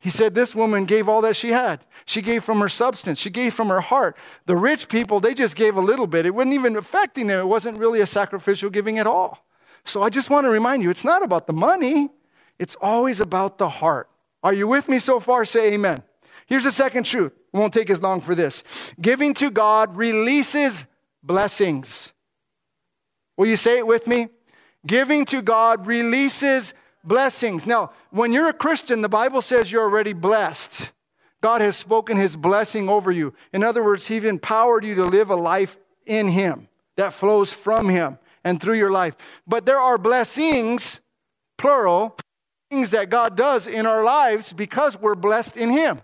He 0.00 0.08
said, 0.10 0.34
This 0.34 0.54
woman 0.54 0.86
gave 0.86 1.08
all 1.08 1.20
that 1.20 1.36
she 1.36 1.50
had. 1.50 1.84
She 2.06 2.22
gave 2.22 2.42
from 2.42 2.60
her 2.60 2.68
substance, 2.68 3.18
she 3.18 3.30
gave 3.30 3.54
from 3.54 3.68
her 3.68 3.82
heart. 3.82 4.16
The 4.46 4.56
rich 4.56 4.88
people, 4.88 5.20
they 5.20 5.34
just 5.34 5.54
gave 5.54 5.76
a 5.76 5.80
little 5.80 6.06
bit. 6.06 6.26
It 6.26 6.34
wasn't 6.34 6.54
even 6.54 6.76
affecting 6.76 7.26
them, 7.26 7.38
it 7.38 7.46
wasn't 7.48 7.78
really 7.78 8.00
a 8.00 8.06
sacrificial 8.06 8.70
giving 8.70 8.98
at 8.98 9.06
all. 9.06 9.46
So 9.84 10.02
I 10.02 10.08
just 10.08 10.30
want 10.30 10.46
to 10.46 10.50
remind 10.50 10.82
you 10.82 10.90
it's 10.90 11.04
not 11.04 11.22
about 11.22 11.46
the 11.46 11.52
money, 11.52 12.08
it's 12.58 12.76
always 12.80 13.20
about 13.20 13.58
the 13.58 13.68
heart. 13.68 14.08
Are 14.42 14.54
you 14.54 14.66
with 14.66 14.88
me 14.88 14.98
so 14.98 15.20
far? 15.20 15.44
Say 15.44 15.74
amen. 15.74 16.02
Here's 16.46 16.64
the 16.64 16.70
second 16.70 17.04
truth. 17.04 17.32
It 17.52 17.56
won't 17.56 17.74
take 17.74 17.90
as 17.90 18.02
long 18.02 18.20
for 18.20 18.34
this. 18.34 18.62
Giving 19.00 19.34
to 19.34 19.50
God 19.50 19.96
releases 19.96 20.84
blessings. 21.22 22.12
Will 23.36 23.46
you 23.46 23.56
say 23.56 23.78
it 23.78 23.86
with 23.86 24.06
me? 24.06 24.28
Giving 24.86 25.26
to 25.26 25.42
God 25.42 25.86
releases 25.86 26.72
blessings. 27.04 27.66
Now, 27.66 27.92
when 28.10 28.32
you're 28.32 28.48
a 28.48 28.54
Christian, 28.54 29.00
the 29.00 29.08
Bible 29.08 29.42
says 29.42 29.70
you're 29.70 29.82
already 29.82 30.12
blessed. 30.12 30.92
God 31.40 31.60
has 31.60 31.76
spoken 31.76 32.16
his 32.16 32.36
blessing 32.36 32.88
over 32.88 33.10
you. 33.10 33.34
In 33.52 33.64
other 33.64 33.82
words, 33.82 34.06
he's 34.06 34.24
empowered 34.24 34.84
you 34.84 34.94
to 34.96 35.04
live 35.04 35.30
a 35.30 35.36
life 35.36 35.78
in 36.06 36.28
him 36.28 36.68
that 36.96 37.14
flows 37.14 37.52
from 37.52 37.88
him 37.88 38.18
and 38.44 38.60
through 38.60 38.76
your 38.76 38.90
life. 38.90 39.16
But 39.46 39.64
there 39.64 39.78
are 39.78 39.96
blessings, 39.96 41.00
plural, 41.56 42.16
things 42.70 42.90
that 42.90 43.10
God 43.10 43.36
does 43.36 43.66
in 43.66 43.86
our 43.86 44.04
lives 44.04 44.52
because 44.52 44.98
we're 44.98 45.14
blessed 45.14 45.56
in 45.56 45.70
him. 45.70 46.00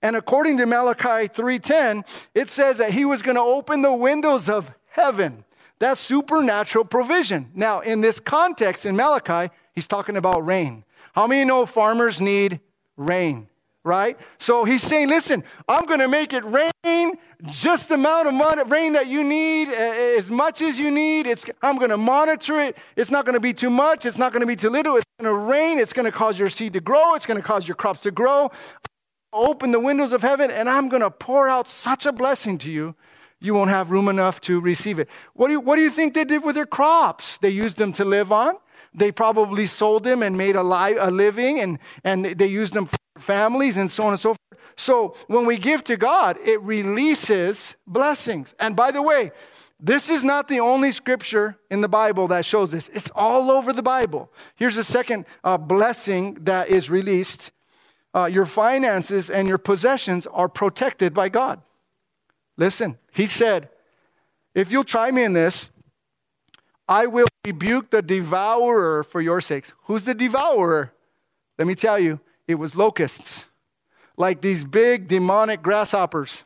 And 0.00 0.16
according 0.16 0.58
to 0.58 0.66
Malachi 0.66 1.28
3:10, 1.28 2.04
it 2.34 2.48
says 2.48 2.78
that 2.78 2.92
he 2.92 3.04
was 3.04 3.22
going 3.22 3.36
to 3.36 3.42
open 3.42 3.82
the 3.82 3.92
windows 3.92 4.48
of 4.48 4.72
heaven. 4.86 5.44
That's 5.78 6.00
supernatural 6.00 6.84
provision. 6.84 7.50
Now, 7.54 7.80
in 7.80 8.00
this 8.00 8.20
context 8.20 8.86
in 8.86 8.94
Malachi, 8.94 9.52
He's 9.72 9.86
talking 9.86 10.16
about 10.16 10.44
rain. 10.44 10.84
How 11.14 11.26
many 11.26 11.44
know 11.44 11.66
farmers 11.66 12.20
need 12.20 12.60
rain? 12.96 13.48
Right? 13.84 14.16
So 14.38 14.64
he's 14.64 14.82
saying, 14.82 15.08
listen, 15.08 15.42
I'm 15.68 15.86
going 15.86 15.98
to 15.98 16.08
make 16.08 16.32
it 16.32 16.44
rain 16.44 17.18
just 17.46 17.88
the 17.88 17.96
amount 17.96 18.28
of 18.28 18.70
rain 18.70 18.92
that 18.92 19.08
you 19.08 19.24
need, 19.24 19.68
as 19.68 20.30
much 20.30 20.62
as 20.62 20.78
you 20.78 20.88
need. 20.90 21.26
It's, 21.26 21.44
I'm 21.62 21.78
going 21.78 21.90
to 21.90 21.96
monitor 21.96 22.60
it. 22.60 22.76
It's 22.94 23.10
not 23.10 23.24
going 23.24 23.34
to 23.34 23.40
be 23.40 23.52
too 23.52 23.70
much. 23.70 24.06
It's 24.06 24.18
not 24.18 24.32
going 24.32 24.42
to 24.42 24.46
be 24.46 24.54
too 24.54 24.70
little. 24.70 24.96
It's 24.96 25.06
going 25.18 25.32
to 25.32 25.36
rain. 25.36 25.80
It's 25.80 25.92
going 25.92 26.06
to 26.06 26.12
cause 26.12 26.38
your 26.38 26.48
seed 26.48 26.74
to 26.74 26.80
grow. 26.80 27.14
It's 27.16 27.26
going 27.26 27.40
to 27.40 27.46
cause 27.46 27.66
your 27.66 27.74
crops 27.74 28.02
to 28.02 28.12
grow. 28.12 28.52
Open 29.32 29.72
the 29.72 29.80
windows 29.80 30.12
of 30.12 30.22
heaven, 30.22 30.50
and 30.50 30.68
I'm 30.68 30.88
going 30.88 31.02
to 31.02 31.10
pour 31.10 31.48
out 31.48 31.68
such 31.68 32.06
a 32.06 32.12
blessing 32.12 32.58
to 32.58 32.70
you 32.70 32.94
you 33.42 33.54
won't 33.54 33.70
have 33.70 33.90
room 33.90 34.08
enough 34.08 34.40
to 34.42 34.60
receive 34.60 35.00
it. 35.00 35.08
What 35.34 35.48
do, 35.48 35.54
you, 35.54 35.60
what 35.60 35.74
do 35.74 35.82
you 35.82 35.90
think 35.90 36.14
they 36.14 36.24
did 36.24 36.44
with 36.44 36.54
their 36.54 36.66
crops? 36.66 37.38
They 37.38 37.50
used 37.50 37.76
them 37.76 37.92
to 37.94 38.04
live 38.04 38.30
on. 38.30 38.54
They 38.94 39.10
probably 39.10 39.66
sold 39.66 40.04
them 40.04 40.22
and 40.22 40.36
made 40.36 40.56
a, 40.56 40.62
li- 40.62 40.96
a 40.98 41.10
living, 41.10 41.60
and, 41.60 41.78
and 42.04 42.24
they 42.24 42.46
used 42.46 42.74
them 42.74 42.86
for 42.86 42.98
families 43.18 43.76
and 43.76 43.90
so 43.90 44.04
on 44.04 44.12
and 44.12 44.20
so 44.20 44.30
forth. 44.30 44.60
So 44.76 45.14
when 45.26 45.46
we 45.46 45.58
give 45.58 45.84
to 45.84 45.96
God, 45.96 46.38
it 46.44 46.60
releases 46.62 47.74
blessings. 47.86 48.54
And 48.58 48.74
by 48.74 48.90
the 48.90 49.02
way, 49.02 49.32
this 49.84 50.08
is 50.08 50.22
not 50.22 50.46
the 50.46 50.60
only 50.60 50.92
scripture 50.92 51.58
in 51.68 51.80
the 51.80 51.88
Bible 51.88 52.28
that 52.28 52.44
shows 52.44 52.70
this. 52.70 52.88
It's 52.90 53.10
all 53.16 53.50
over 53.50 53.72
the 53.72 53.82
Bible. 53.82 54.30
Here's 54.54 54.76
a 54.76 54.84
second 54.84 55.26
uh, 55.42 55.58
blessing 55.58 56.34
that 56.42 56.68
is 56.68 56.88
released 56.88 57.50
uh, 58.14 58.26
your 58.26 58.44
finances 58.44 59.28
and 59.28 59.48
your 59.48 59.58
possessions 59.58 60.26
are 60.28 60.48
protected 60.48 61.12
by 61.12 61.28
God. 61.28 61.62
Listen, 62.56 62.98
he 63.10 63.26
said, 63.26 63.70
if 64.54 64.70
you'll 64.70 64.84
try 64.84 65.10
me 65.10 65.24
in 65.24 65.32
this, 65.32 65.70
I 66.88 67.06
will 67.06 67.26
rebuke 67.44 67.90
the 67.90 68.02
devourer 68.02 69.02
for 69.02 69.20
your 69.20 69.40
sakes. 69.40 69.72
Who's 69.84 70.04
the 70.04 70.14
devourer? 70.14 70.92
Let 71.58 71.66
me 71.66 71.74
tell 71.74 71.98
you, 71.98 72.20
it 72.48 72.56
was 72.56 72.74
locusts, 72.74 73.44
like 74.16 74.40
these 74.40 74.64
big 74.64 75.08
demonic 75.08 75.62
grasshoppers. 75.62 76.42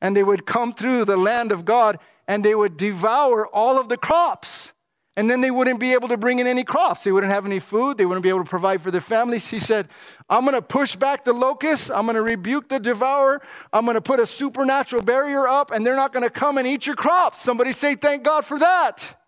And 0.00 0.16
they 0.16 0.22
would 0.22 0.46
come 0.46 0.72
through 0.72 1.06
the 1.06 1.16
land 1.16 1.50
of 1.50 1.64
God 1.64 1.98
and 2.28 2.44
they 2.44 2.54
would 2.54 2.76
devour 2.76 3.46
all 3.48 3.78
of 3.78 3.88
the 3.88 3.96
crops. 3.96 4.72
And 5.16 5.28
then 5.28 5.40
they 5.40 5.50
wouldn't 5.50 5.80
be 5.80 5.94
able 5.94 6.06
to 6.08 6.16
bring 6.16 6.38
in 6.38 6.46
any 6.46 6.62
crops. 6.62 7.02
They 7.02 7.10
wouldn't 7.10 7.32
have 7.32 7.44
any 7.44 7.58
food. 7.58 7.98
They 7.98 8.06
wouldn't 8.06 8.22
be 8.22 8.28
able 8.28 8.44
to 8.44 8.48
provide 8.48 8.80
for 8.80 8.92
their 8.92 9.00
families. 9.00 9.48
He 9.48 9.58
said, 9.58 9.88
I'm 10.30 10.44
going 10.44 10.54
to 10.54 10.62
push 10.62 10.94
back 10.94 11.24
the 11.24 11.32
locusts. 11.32 11.90
I'm 11.90 12.06
going 12.06 12.14
to 12.14 12.22
rebuke 12.22 12.68
the 12.68 12.78
devourer. 12.78 13.42
I'm 13.72 13.84
going 13.84 13.96
to 13.96 14.00
put 14.00 14.20
a 14.20 14.26
supernatural 14.26 15.02
barrier 15.02 15.48
up, 15.48 15.72
and 15.72 15.84
they're 15.84 15.96
not 15.96 16.12
going 16.12 16.22
to 16.22 16.30
come 16.30 16.56
and 16.56 16.68
eat 16.68 16.86
your 16.86 16.94
crops. 16.94 17.42
Somebody 17.42 17.72
say, 17.72 17.96
Thank 17.96 18.22
God 18.22 18.44
for 18.44 18.60
that 18.60 19.18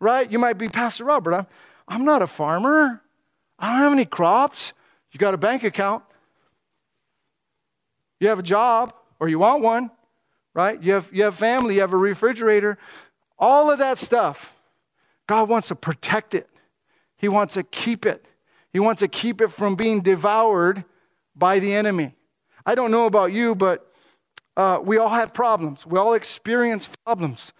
right? 0.00 0.30
You 0.30 0.38
might 0.38 0.54
be, 0.54 0.68
Pastor 0.68 1.04
Robert, 1.04 1.34
I'm, 1.34 1.46
I'm 1.86 2.04
not 2.04 2.22
a 2.22 2.26
farmer. 2.26 3.02
I 3.58 3.70
don't 3.70 3.78
have 3.78 3.92
any 3.92 4.06
crops. 4.06 4.72
You 5.12 5.18
got 5.18 5.34
a 5.34 5.38
bank 5.38 5.62
account. 5.62 6.02
You 8.18 8.28
have 8.28 8.38
a 8.38 8.42
job, 8.42 8.92
or 9.18 9.28
you 9.28 9.38
want 9.38 9.62
one, 9.62 9.90
right? 10.54 10.82
You 10.82 10.94
have, 10.94 11.10
you 11.12 11.24
have 11.24 11.36
family, 11.36 11.76
you 11.76 11.80
have 11.80 11.92
a 11.92 11.98
refrigerator. 11.98 12.78
All 13.38 13.70
of 13.70 13.78
that 13.78 13.98
stuff, 13.98 14.56
God 15.26 15.48
wants 15.48 15.68
to 15.68 15.74
protect 15.74 16.34
it. 16.34 16.48
He 17.16 17.28
wants 17.28 17.54
to 17.54 17.62
keep 17.62 18.04
it. 18.04 18.24
He 18.72 18.78
wants 18.78 19.00
to 19.00 19.08
keep 19.08 19.40
it 19.40 19.48
from 19.48 19.74
being 19.74 20.00
devoured 20.00 20.84
by 21.34 21.58
the 21.58 21.74
enemy. 21.74 22.14
I 22.64 22.74
don't 22.74 22.90
know 22.90 23.06
about 23.06 23.32
you, 23.32 23.54
but 23.54 23.90
uh, 24.56 24.80
we 24.82 24.98
all 24.98 25.08
have 25.08 25.32
problems. 25.32 25.86
We 25.86 25.98
all 25.98 26.14
experience 26.14 26.88
problems. 27.04 27.52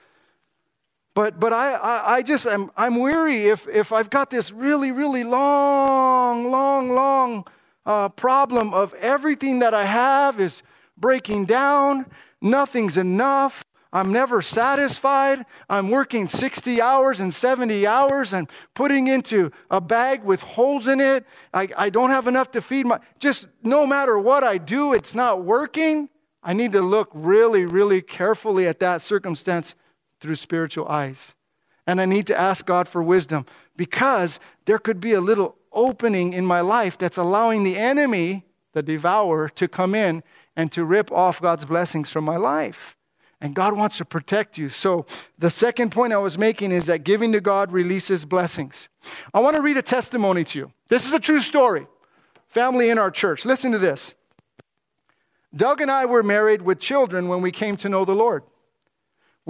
But, 1.14 1.40
but 1.40 1.52
I, 1.52 1.74
I, 1.74 2.14
I 2.16 2.22
just 2.22 2.46
am 2.46 2.70
I'm 2.76 3.00
weary 3.00 3.46
if, 3.46 3.66
if 3.68 3.92
I've 3.92 4.10
got 4.10 4.30
this 4.30 4.52
really, 4.52 4.92
really 4.92 5.24
long, 5.24 6.50
long, 6.50 6.90
long 6.94 7.46
uh, 7.84 8.08
problem 8.10 8.72
of 8.72 8.94
everything 8.94 9.58
that 9.60 9.74
I 9.74 9.84
have 9.84 10.38
is 10.38 10.62
breaking 10.96 11.46
down, 11.46 12.06
nothing's 12.40 12.96
enough. 12.96 13.64
I'm 13.92 14.12
never 14.12 14.40
satisfied. 14.40 15.44
I'm 15.68 15.90
working 15.90 16.28
60 16.28 16.80
hours 16.80 17.18
and 17.18 17.34
70 17.34 17.88
hours 17.88 18.32
and 18.32 18.48
putting 18.74 19.08
into 19.08 19.50
a 19.68 19.80
bag 19.80 20.22
with 20.22 20.40
holes 20.42 20.86
in 20.86 21.00
it. 21.00 21.26
I, 21.52 21.68
I 21.76 21.90
don't 21.90 22.10
have 22.10 22.28
enough 22.28 22.52
to 22.52 22.62
feed 22.62 22.86
my. 22.86 23.00
Just 23.18 23.48
no 23.64 23.88
matter 23.88 24.16
what 24.16 24.44
I 24.44 24.58
do, 24.58 24.92
it's 24.92 25.14
not 25.16 25.44
working. 25.44 26.08
I 26.40 26.52
need 26.52 26.70
to 26.72 26.82
look 26.82 27.10
really, 27.12 27.64
really 27.64 28.00
carefully 28.00 28.68
at 28.68 28.78
that 28.78 29.02
circumstance 29.02 29.74
through 30.20 30.36
spiritual 30.36 30.88
eyes. 30.88 31.34
And 31.86 32.00
I 32.00 32.04
need 32.04 32.26
to 32.28 32.38
ask 32.38 32.66
God 32.66 32.86
for 32.88 33.02
wisdom 33.02 33.46
because 33.76 34.38
there 34.66 34.78
could 34.78 35.00
be 35.00 35.12
a 35.12 35.20
little 35.20 35.56
opening 35.72 36.32
in 36.32 36.44
my 36.44 36.60
life 36.60 36.98
that's 36.98 37.16
allowing 37.16 37.64
the 37.64 37.76
enemy, 37.76 38.44
the 38.72 38.82
devourer, 38.82 39.48
to 39.48 39.66
come 39.66 39.94
in 39.94 40.22
and 40.56 40.70
to 40.72 40.84
rip 40.84 41.10
off 41.10 41.40
God's 41.40 41.64
blessings 41.64 42.10
from 42.10 42.24
my 42.24 42.36
life. 42.36 42.96
And 43.40 43.54
God 43.54 43.74
wants 43.74 43.96
to 43.96 44.04
protect 44.04 44.58
you. 44.58 44.68
So, 44.68 45.06
the 45.38 45.48
second 45.48 45.90
point 45.90 46.12
I 46.12 46.18
was 46.18 46.36
making 46.36 46.72
is 46.72 46.86
that 46.86 47.04
giving 47.04 47.32
to 47.32 47.40
God 47.40 47.72
releases 47.72 48.26
blessings. 48.26 48.88
I 49.32 49.40
want 49.40 49.56
to 49.56 49.62
read 49.62 49.78
a 49.78 49.82
testimony 49.82 50.44
to 50.44 50.58
you. 50.58 50.72
This 50.88 51.06
is 51.06 51.12
a 51.12 51.18
true 51.18 51.40
story. 51.40 51.86
Family 52.48 52.90
in 52.90 52.98
our 52.98 53.10
church. 53.10 53.46
Listen 53.46 53.72
to 53.72 53.78
this. 53.78 54.14
Doug 55.56 55.80
and 55.80 55.90
I 55.90 56.04
were 56.04 56.22
married 56.22 56.62
with 56.62 56.78
children 56.78 57.28
when 57.28 57.40
we 57.40 57.50
came 57.50 57.76
to 57.78 57.88
know 57.88 58.04
the 58.04 58.14
Lord. 58.14 58.42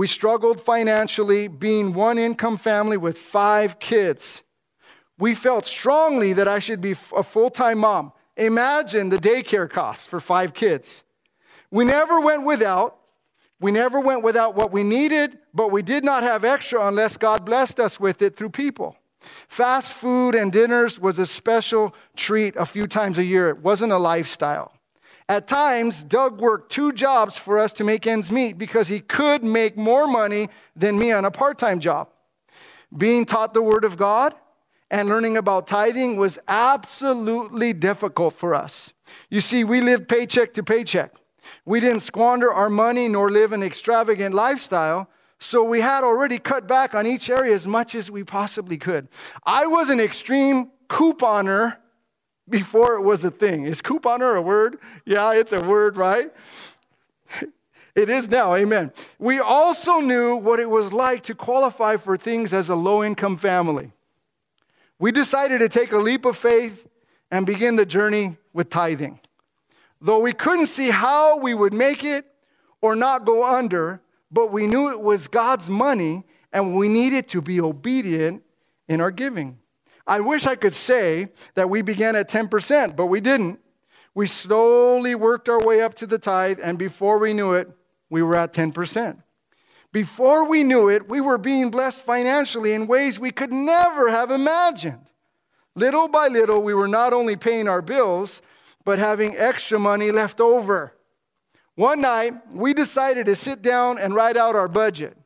We 0.00 0.06
struggled 0.06 0.62
financially, 0.62 1.46
being 1.46 1.92
one 1.92 2.16
income 2.16 2.56
family 2.56 2.96
with 2.96 3.18
five 3.18 3.78
kids. 3.78 4.40
We 5.18 5.34
felt 5.34 5.66
strongly 5.66 6.32
that 6.32 6.48
I 6.48 6.58
should 6.58 6.80
be 6.80 6.92
a 7.14 7.22
full 7.22 7.50
time 7.50 7.80
mom. 7.80 8.12
Imagine 8.38 9.10
the 9.10 9.18
daycare 9.18 9.68
costs 9.68 10.06
for 10.06 10.18
five 10.18 10.54
kids. 10.54 11.04
We 11.70 11.84
never 11.84 12.18
went 12.18 12.46
without. 12.46 12.96
We 13.60 13.72
never 13.72 14.00
went 14.00 14.22
without 14.22 14.54
what 14.54 14.72
we 14.72 14.84
needed, 14.84 15.36
but 15.52 15.70
we 15.70 15.82
did 15.82 16.02
not 16.02 16.22
have 16.22 16.46
extra 16.46 16.88
unless 16.88 17.18
God 17.18 17.44
blessed 17.44 17.78
us 17.78 18.00
with 18.00 18.22
it 18.22 18.36
through 18.36 18.52
people. 18.52 18.96
Fast 19.48 19.92
food 19.92 20.34
and 20.34 20.50
dinners 20.50 20.98
was 20.98 21.18
a 21.18 21.26
special 21.26 21.94
treat 22.16 22.56
a 22.56 22.64
few 22.64 22.86
times 22.86 23.18
a 23.18 23.24
year. 23.24 23.50
It 23.50 23.58
wasn't 23.58 23.92
a 23.92 23.98
lifestyle. 23.98 24.72
At 25.30 25.46
times, 25.46 26.02
Doug 26.02 26.40
worked 26.40 26.72
two 26.72 26.92
jobs 26.92 27.36
for 27.36 27.60
us 27.60 27.72
to 27.74 27.84
make 27.84 28.04
ends 28.04 28.32
meet 28.32 28.58
because 28.58 28.88
he 28.88 28.98
could 28.98 29.44
make 29.44 29.76
more 29.76 30.08
money 30.08 30.48
than 30.74 30.98
me 30.98 31.12
on 31.12 31.24
a 31.24 31.30
part 31.30 31.56
time 31.56 31.78
job. 31.78 32.08
Being 32.98 33.24
taught 33.24 33.54
the 33.54 33.62
Word 33.62 33.84
of 33.84 33.96
God 33.96 34.34
and 34.90 35.08
learning 35.08 35.36
about 35.36 35.68
tithing 35.68 36.16
was 36.16 36.36
absolutely 36.48 37.72
difficult 37.72 38.34
for 38.34 38.56
us. 38.56 38.92
You 39.28 39.40
see, 39.40 39.62
we 39.62 39.80
lived 39.80 40.08
paycheck 40.08 40.52
to 40.54 40.64
paycheck. 40.64 41.14
We 41.64 41.78
didn't 41.78 42.00
squander 42.00 42.52
our 42.52 42.68
money 42.68 43.06
nor 43.06 43.30
live 43.30 43.52
an 43.52 43.62
extravagant 43.62 44.34
lifestyle, 44.34 45.08
so 45.38 45.62
we 45.62 45.80
had 45.80 46.02
already 46.02 46.40
cut 46.40 46.66
back 46.66 46.92
on 46.92 47.06
each 47.06 47.30
area 47.30 47.54
as 47.54 47.68
much 47.68 47.94
as 47.94 48.10
we 48.10 48.24
possibly 48.24 48.78
could. 48.78 49.06
I 49.46 49.66
was 49.66 49.90
an 49.90 50.00
extreme 50.00 50.72
couponer 50.88 51.76
before 52.50 52.94
it 52.94 53.02
was 53.02 53.24
a 53.24 53.30
thing. 53.30 53.64
Is 53.64 53.80
couponer 53.80 54.36
a 54.36 54.42
word? 54.42 54.78
Yeah, 55.06 55.32
it's 55.32 55.52
a 55.52 55.60
word, 55.60 55.96
right? 55.96 56.30
It 57.94 58.08
is 58.08 58.30
now, 58.30 58.54
amen. 58.54 58.92
We 59.18 59.40
also 59.40 59.98
knew 59.98 60.36
what 60.36 60.60
it 60.60 60.70
was 60.70 60.92
like 60.92 61.24
to 61.24 61.34
qualify 61.34 61.96
for 61.96 62.16
things 62.16 62.52
as 62.52 62.68
a 62.68 62.74
low 62.74 63.02
income 63.02 63.36
family. 63.36 63.92
We 64.98 65.12
decided 65.12 65.58
to 65.60 65.68
take 65.68 65.92
a 65.92 65.98
leap 65.98 66.24
of 66.24 66.36
faith 66.36 66.86
and 67.30 67.46
begin 67.46 67.76
the 67.76 67.86
journey 67.86 68.36
with 68.52 68.70
tithing. 68.70 69.20
Though 70.00 70.20
we 70.20 70.32
couldn't 70.32 70.66
see 70.66 70.90
how 70.90 71.38
we 71.38 71.52
would 71.52 71.72
make 71.72 72.04
it 72.04 72.26
or 72.80 72.94
not 72.96 73.24
go 73.24 73.44
under, 73.44 74.00
but 74.30 74.52
we 74.52 74.66
knew 74.66 74.90
it 74.90 75.00
was 75.00 75.26
God's 75.26 75.68
money 75.68 76.24
and 76.52 76.76
we 76.76 76.88
needed 76.88 77.28
to 77.28 77.42
be 77.42 77.60
obedient 77.60 78.42
in 78.88 79.00
our 79.00 79.10
giving. 79.10 79.58
I 80.06 80.20
wish 80.20 80.46
I 80.46 80.54
could 80.54 80.74
say 80.74 81.28
that 81.54 81.70
we 81.70 81.82
began 81.82 82.16
at 82.16 82.28
10%, 82.28 82.96
but 82.96 83.06
we 83.06 83.20
didn't. 83.20 83.60
We 84.14 84.26
slowly 84.26 85.14
worked 85.14 85.48
our 85.48 85.64
way 85.64 85.82
up 85.82 85.94
to 85.96 86.06
the 86.06 86.18
tithe, 86.18 86.58
and 86.62 86.78
before 86.78 87.18
we 87.18 87.32
knew 87.32 87.52
it, 87.52 87.70
we 88.08 88.22
were 88.22 88.34
at 88.34 88.52
10%. 88.52 89.22
Before 89.92 90.48
we 90.48 90.62
knew 90.62 90.88
it, 90.88 91.08
we 91.08 91.20
were 91.20 91.38
being 91.38 91.70
blessed 91.70 92.02
financially 92.02 92.72
in 92.72 92.86
ways 92.86 93.18
we 93.18 93.30
could 93.30 93.52
never 93.52 94.10
have 94.10 94.30
imagined. 94.30 95.06
Little 95.74 96.08
by 96.08 96.28
little, 96.28 96.62
we 96.62 96.74
were 96.74 96.88
not 96.88 97.12
only 97.12 97.36
paying 97.36 97.68
our 97.68 97.82
bills, 97.82 98.42
but 98.84 98.98
having 98.98 99.34
extra 99.36 99.78
money 99.78 100.10
left 100.10 100.40
over. 100.40 100.94
One 101.74 102.00
night, 102.00 102.34
we 102.52 102.74
decided 102.74 103.26
to 103.26 103.36
sit 103.36 103.62
down 103.62 103.98
and 103.98 104.14
write 104.14 104.36
out 104.36 104.56
our 104.56 104.68
budget. 104.68 105.16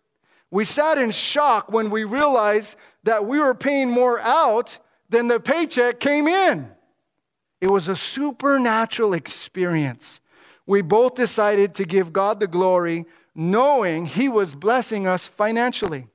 We 0.51 0.65
sat 0.65 0.99
in 0.99 1.11
shock 1.11 1.71
when 1.73 1.91
we 1.91 2.05
realized 2.05 2.77
that 3.05 3.27
we 3.27 3.39
were 3.39 3.55
paying 3.55 3.91
more 3.91 4.21
out 4.21 4.79
than 5.09 5.29
the 5.29 5.41
paycheck 5.41 6.01
came 6.01 6.27
in. 6.27 6.71
It 7.61 7.71
was 7.71 7.89
a 7.89 7.97
supernatural 7.97 9.15
experience. 9.15 10.21
We 10.67 10.83
both 10.83 11.15
decided 11.15 11.75
to 11.77 11.85
give 11.85 12.13
God 12.13 12.41
the 12.41 12.47
glory, 12.47 13.05
knowing 13.35 14.07
He 14.07 14.29
was 14.29 14.55
blessing 14.55 15.07
us 15.07 15.27
financially. 15.27 16.09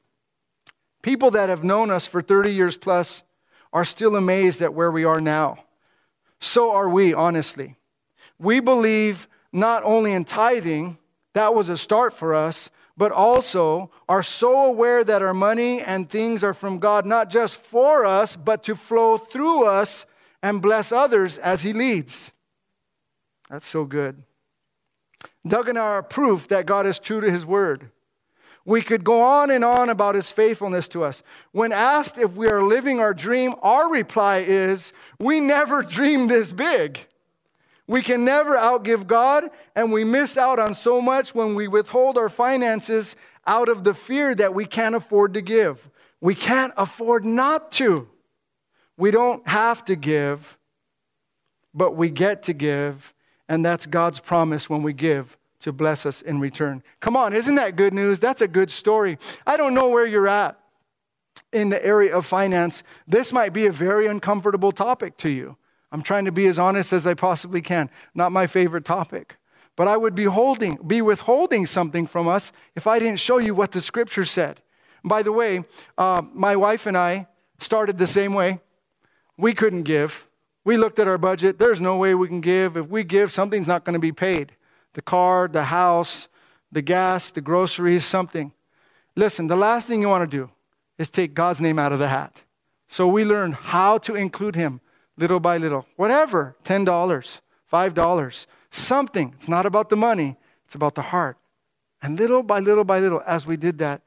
People 1.02 1.32
that 1.32 1.50
have 1.50 1.64
known 1.64 1.92
us 1.92 2.06
for 2.06 2.22
30 2.22 2.54
years 2.54 2.76
plus 2.76 3.24
are 3.72 3.86
still 3.86 4.16
amazed 4.16 4.62
at 4.62 4.74
where 4.74 4.92
we 4.92 5.06
are 5.06 5.22
now. 5.22 5.64
So 6.40 6.72
are 6.72 6.90
we, 6.90 7.14
honestly. 7.14 7.78
We 8.38 8.60
believe 8.60 9.28
not 9.52 9.84
only 9.84 10.14
in 10.14 10.26
tithing, 10.26 10.98
that 11.34 11.54
was 11.54 11.70
a 11.70 11.78
start 11.78 12.14
for 12.14 12.34
us, 12.34 12.70
but 13.00 13.14
also 13.14 13.90
are 14.10 14.22
so 14.22 14.66
aware 14.66 15.06
that 15.06 15.22
our 15.22 15.34
money 15.34 15.82
and 15.82 16.10
things 16.10 16.44
are 16.44 16.54
from 16.54 16.80
God, 16.80 17.06
not 17.06 17.30
just 17.30 17.56
for 17.56 18.06
us, 18.06 18.36
but 18.36 18.62
to 18.64 18.76
flow 18.76 19.18
through 19.18 19.64
us 19.64 20.06
and 20.44 20.62
bless 20.62 20.92
others 20.92 21.38
as 21.38 21.62
He 21.62 21.72
leads. 21.72 22.34
That's 23.50 23.66
so 23.66 23.86
good. 23.86 24.24
Doug 25.48 25.70
and 25.70 25.80
I 25.80 25.82
are 25.82 26.04
proof 26.04 26.50
that 26.50 26.66
God 26.66 26.86
is 26.86 27.00
true 27.00 27.22
to 27.22 27.32
His 27.32 27.46
word. 27.46 27.90
We 28.66 28.82
could 28.82 29.06
go 29.06 29.22
on 29.22 29.50
and 29.50 29.64
on 29.64 29.88
about 29.90 30.16
His 30.16 30.30
faithfulness 30.30 30.90
to 30.90 31.06
us. 31.06 31.24
When 31.54 31.72
asked 31.72 32.18
if 32.18 32.34
we 32.34 32.50
are 32.50 32.62
living 32.62 33.00
our 33.00 33.14
dream, 33.14 33.56
our 33.62 33.90
reply 33.90 34.40
is, 34.40 34.92
We 35.18 35.40
never 35.40 35.84
dreamed 35.98 36.30
this 36.30 36.52
big. 36.52 37.00
We 37.90 38.04
can 38.04 38.24
never 38.24 38.56
outgive 38.56 39.08
God, 39.08 39.50
and 39.76 39.92
we 39.92 40.04
miss 40.04 40.38
out 40.38 40.60
on 40.60 40.76
so 40.76 41.02
much 41.02 41.34
when 41.34 41.56
we 41.56 41.68
withhold 41.68 42.20
our 42.20 42.30
finances 42.30 43.16
out 43.48 43.68
of 43.68 43.84
the 43.84 43.96
fear 43.96 44.36
that 44.36 44.54
we 44.54 44.68
can't 44.68 44.94
afford 44.94 45.34
to 45.34 45.42
give. 45.42 45.90
We 46.22 46.36
can't 46.36 46.72
afford 46.78 47.26
not 47.26 47.72
to. 47.74 48.08
We 48.96 49.10
don't 49.10 49.48
have 49.48 49.84
to 49.86 49.96
give, 49.96 50.60
but 51.74 51.96
we 51.96 52.12
get 52.12 52.44
to 52.44 52.54
give, 52.54 53.12
and 53.48 53.66
that's 53.66 53.88
God's 53.88 54.20
promise 54.20 54.70
when 54.70 54.84
we 54.84 54.94
give 54.94 55.36
to 55.62 55.74
bless 55.74 56.06
us 56.06 56.22
in 56.22 56.40
return. 56.40 56.84
Come 57.00 57.18
on, 57.18 57.34
isn't 57.34 57.56
that 57.56 57.76
good 57.76 57.96
news? 57.96 58.20
That's 58.20 58.42
a 58.42 58.48
good 58.48 58.70
story. 58.70 59.18
I 59.48 59.58
don't 59.58 59.74
know 59.74 59.90
where 59.90 60.06
you're 60.06 60.28
at 60.28 60.60
in 61.52 61.70
the 61.70 61.84
area 61.84 62.16
of 62.16 62.28
finance. 62.28 62.84
This 63.08 63.34
might 63.34 63.52
be 63.52 63.66
a 63.66 63.72
very 63.72 64.06
uncomfortable 64.06 64.72
topic 64.72 65.18
to 65.18 65.32
you. 65.32 65.58
I'm 65.92 66.04
trying 66.04 66.26
to 66.26 66.32
be 66.32 66.48
as 66.48 66.60
honest 66.60 66.94
as 66.94 67.08
I 67.08 67.14
possibly 67.14 67.62
can. 67.62 67.90
Not 68.14 68.32
my 68.32 68.48
favorite 68.48 68.86
topic. 68.86 69.38
But 69.76 69.88
I 69.88 69.98
would 69.98 70.14
be 70.14 70.26
holding, 70.26 70.76
be 70.86 71.02
withholding 71.02 71.66
something 71.66 72.06
from 72.06 72.28
us 72.28 72.52
if 72.76 72.86
I 72.86 73.00
didn't 73.00 73.20
show 73.20 73.38
you 73.38 73.56
what 73.56 73.72
the 73.72 73.82
scripture 73.82 74.26
said. 74.26 74.62
By 75.04 75.24
the 75.24 75.32
way, 75.32 75.64
uh, 75.98 76.22
my 76.34 76.56
wife 76.56 76.86
and 76.86 76.98
I 76.98 77.28
started 77.60 77.98
the 77.98 78.08
same 78.08 78.34
way. 78.34 78.60
We 79.38 79.54
couldn't 79.54 79.84
give. 79.84 80.28
We 80.66 80.78
looked 80.78 81.00
at 81.00 81.08
our 81.08 81.18
budget. 81.18 81.58
There's 81.60 81.80
no 81.80 81.98
way 81.98 82.14
we 82.14 82.28
can 82.28 82.42
give. 82.42 82.76
If 82.76 82.90
we 82.90 83.04
give, 83.04 83.32
something's 83.32 83.68
not 83.68 83.86
going 83.86 83.94
to 83.94 84.00
be 84.00 84.12
paid. 84.12 84.52
The 84.94 85.02
car, 85.02 85.48
the 85.48 85.64
house, 85.64 86.28
the 86.72 86.82
gas, 86.82 87.32
the 87.32 87.42
groceries, 87.42 88.06
something. 88.06 88.52
Listen, 89.16 89.48
the 89.48 89.56
last 89.56 89.88
thing 89.88 90.02
you 90.02 90.10
want 90.10 90.30
to 90.30 90.38
do 90.38 90.52
is 90.98 91.10
take 91.10 91.34
God's 91.34 91.62
name 91.62 91.80
out 91.80 91.94
of 91.94 92.00
the 92.00 92.10
hat. 92.10 92.44
So 92.90 93.08
we 93.08 93.24
learned 93.24 93.56
how 93.56 93.98
to 94.00 94.16
include 94.16 94.56
Him 94.56 94.82
little 95.20 95.40
by 95.40 95.58
little. 95.58 95.86
Whatever, 95.98 96.56
$10, 96.64 96.86
$5, 97.72 98.46
something. 98.72 99.34
It's 99.36 99.48
not 99.48 99.66
about 99.66 99.90
the 99.90 99.98
money, 99.98 100.38
it's 100.66 100.76
about 100.76 100.96
the 100.96 101.02
heart. 101.02 101.38
And 102.02 102.18
little 102.18 102.44
by 102.44 102.60
little 102.60 102.86
by 102.86 103.00
little, 103.00 103.22
as 103.26 103.46
we 103.46 103.58
did 103.58 103.78
that, 103.80 104.02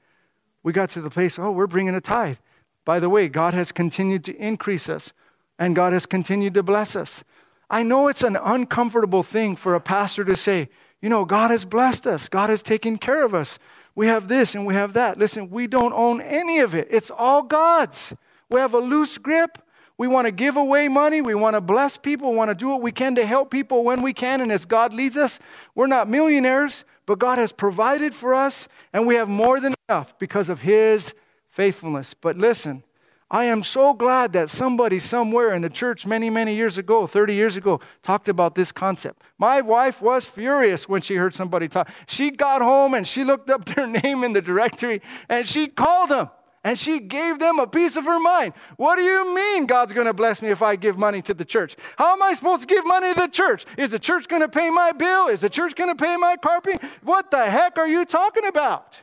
we 0.62 0.72
got 0.72 0.88
to 0.90 1.01
the 1.01 1.11
place, 1.11 1.38
oh, 1.38 1.51
we're 1.51 1.66
bringing 1.66 1.94
a 1.94 2.01
tithe. 2.01 2.38
By 2.85 2.98
the 2.98 3.11
way, 3.11 3.29
God 3.29 3.55
has 3.55 3.70
continued 3.70 4.25
to 4.25 4.37
increase 4.37 4.88
us, 4.88 5.12
and 5.59 5.77
God 5.77 5.92
has 5.92 6.07
continued 6.07 6.55
to 6.55 6.62
bless 6.62 6.96
us. 6.96 7.22
I 7.68 7.83
know 7.83 8.09
it's 8.09 8.22
an 8.22 8.37
uncomfortable 8.37 9.22
thing 9.22 9.57
for 9.57 9.75
a 9.75 9.81
pastor 9.81 10.25
to 10.25 10.37
say, 10.37 10.68
you 11.01 11.09
know, 11.09 11.25
God 11.25 11.51
has 11.51 11.64
blessed 11.64 12.07
us, 12.07 12.29
God 12.29 12.48
has 12.48 12.62
taken 12.62 12.96
care 12.96 13.25
of 13.25 13.35
us. 13.35 13.59
We 13.94 14.07
have 14.07 14.29
this 14.29 14.55
and 14.55 14.66
we 14.66 14.75
have 14.75 14.95
that. 14.95 15.18
Listen, 15.18 15.51
we 15.51 15.66
don't 15.66 15.93
own 15.93 16.20
any 16.22 16.61
of 16.61 16.74
it, 16.74 16.89
it's 16.91 17.11
all 17.11 17.43
God's. 17.43 18.14
We 18.49 18.61
have 18.61 18.74
a 18.74 18.78
loose 18.78 19.18
grip. 19.18 19.59
We 20.03 20.09
want 20.09 20.26
to 20.26 20.32
give 20.32 20.57
away 20.57 20.88
money. 20.88 21.20
We 21.20 21.36
want 21.36 21.55
to 21.55 21.61
bless 21.61 21.96
people. 21.96 22.32
We 22.32 22.36
want 22.36 22.48
to 22.48 22.57
do 22.57 22.66
what 22.66 22.82
we 22.82 22.90
can 22.90 23.14
to 23.14 23.24
help 23.24 23.53
people 23.53 23.84
when 23.84 24.03
we 24.03 24.12
can 24.12 24.40
and 24.40 24.50
as 24.50 24.64
God 24.64 24.92
leads 24.92 25.16
us. 25.16 25.38
We're 25.76 25.86
not 25.86 26.09
millionaires, 26.09 26.84
but 27.07 27.20
God 27.20 27.38
has 27.38 27.53
provided 27.53 28.12
for 28.12 28.34
us, 28.34 28.66
and 28.92 29.07
we 29.07 29.14
have 29.14 29.28
more 29.28 29.61
than 29.61 29.76
enough 29.88 30.18
because 30.18 30.48
of 30.48 30.62
His 30.62 31.14
faithfulness. 31.50 32.14
But 32.14 32.36
listen, 32.36 32.82
I 33.30 33.44
am 33.44 33.62
so 33.62 33.94
glad 33.94 34.32
that 34.32 34.50
somebody 34.50 34.98
somewhere 34.98 35.55
in 35.55 35.62
the 35.62 35.70
church 35.70 36.05
many, 36.05 36.30
many 36.30 36.57
years 36.57 36.78
ago, 36.78 37.07
30 37.07 37.34
years 37.34 37.57
ago, 37.57 37.78
talked 38.03 38.28
about 38.28 38.57
this 38.57 38.72
concept. 38.72 39.22
My 39.38 39.61
wife 39.61 40.03
was 40.03 40.26
furious 40.26 40.88
when 40.88 41.03
she 41.03 41.14
heard 41.14 41.32
somebody 41.32 41.68
talk. 41.68 41.88
She 42.09 42.32
got 42.32 42.61
home 42.61 42.94
and 42.94 43.07
she 43.07 43.22
looked 43.22 43.50
up 43.50 43.66
their 43.66 43.86
name 44.03 44.24
in 44.24 44.32
the 44.32 44.42
directory 44.42 45.00
and 45.28 45.46
she 45.46 45.68
called 45.68 46.09
them 46.09 46.28
And 46.65 46.79
she 46.79 47.01
gave 47.01 47.41
them 47.41 47.59
a 47.59 47.67
piece 47.67 47.97
of 47.97 48.05
her 48.05 48.21
mind. 48.21 48.55
What 48.77 48.97
do 48.97 49.03
you 49.03 49.35
mean 49.35 49.67
God's 49.67 49.93
going 49.93 50.07
to 50.07 50.13
bless 50.13 50.41
me 50.41 50.51
if 50.51 50.63
I 50.63 50.77
give 50.77 50.97
money 50.97 51.21
to 51.23 51.35
the 51.35 51.45
church? 51.45 51.75
How 51.97 52.13
am 52.13 52.23
I 52.23 52.35
supposed 52.35 52.63
to 52.63 52.69
give 52.69 52.87
money 52.87 53.13
to 53.13 53.21
the 53.21 53.29
church? 53.29 53.67
Is 53.77 53.91
the 53.91 53.99
church 53.99 54.29
going 54.29 54.43
to 54.43 54.49
pay 54.49 54.71
my 54.71 54.93
bill? 54.93 55.27
Is 55.27 55.41
the 55.41 55.51
church 55.51 55.75
going 55.75 55.91
to 55.91 55.97
pay 55.97 56.17
my 56.17 56.37
carpet? 56.37 56.81
What 57.03 57.33
the 57.33 57.51
heck 57.51 57.79
are 57.79 57.89
you 57.89 58.05
talking 58.05 58.47
about? 58.47 58.97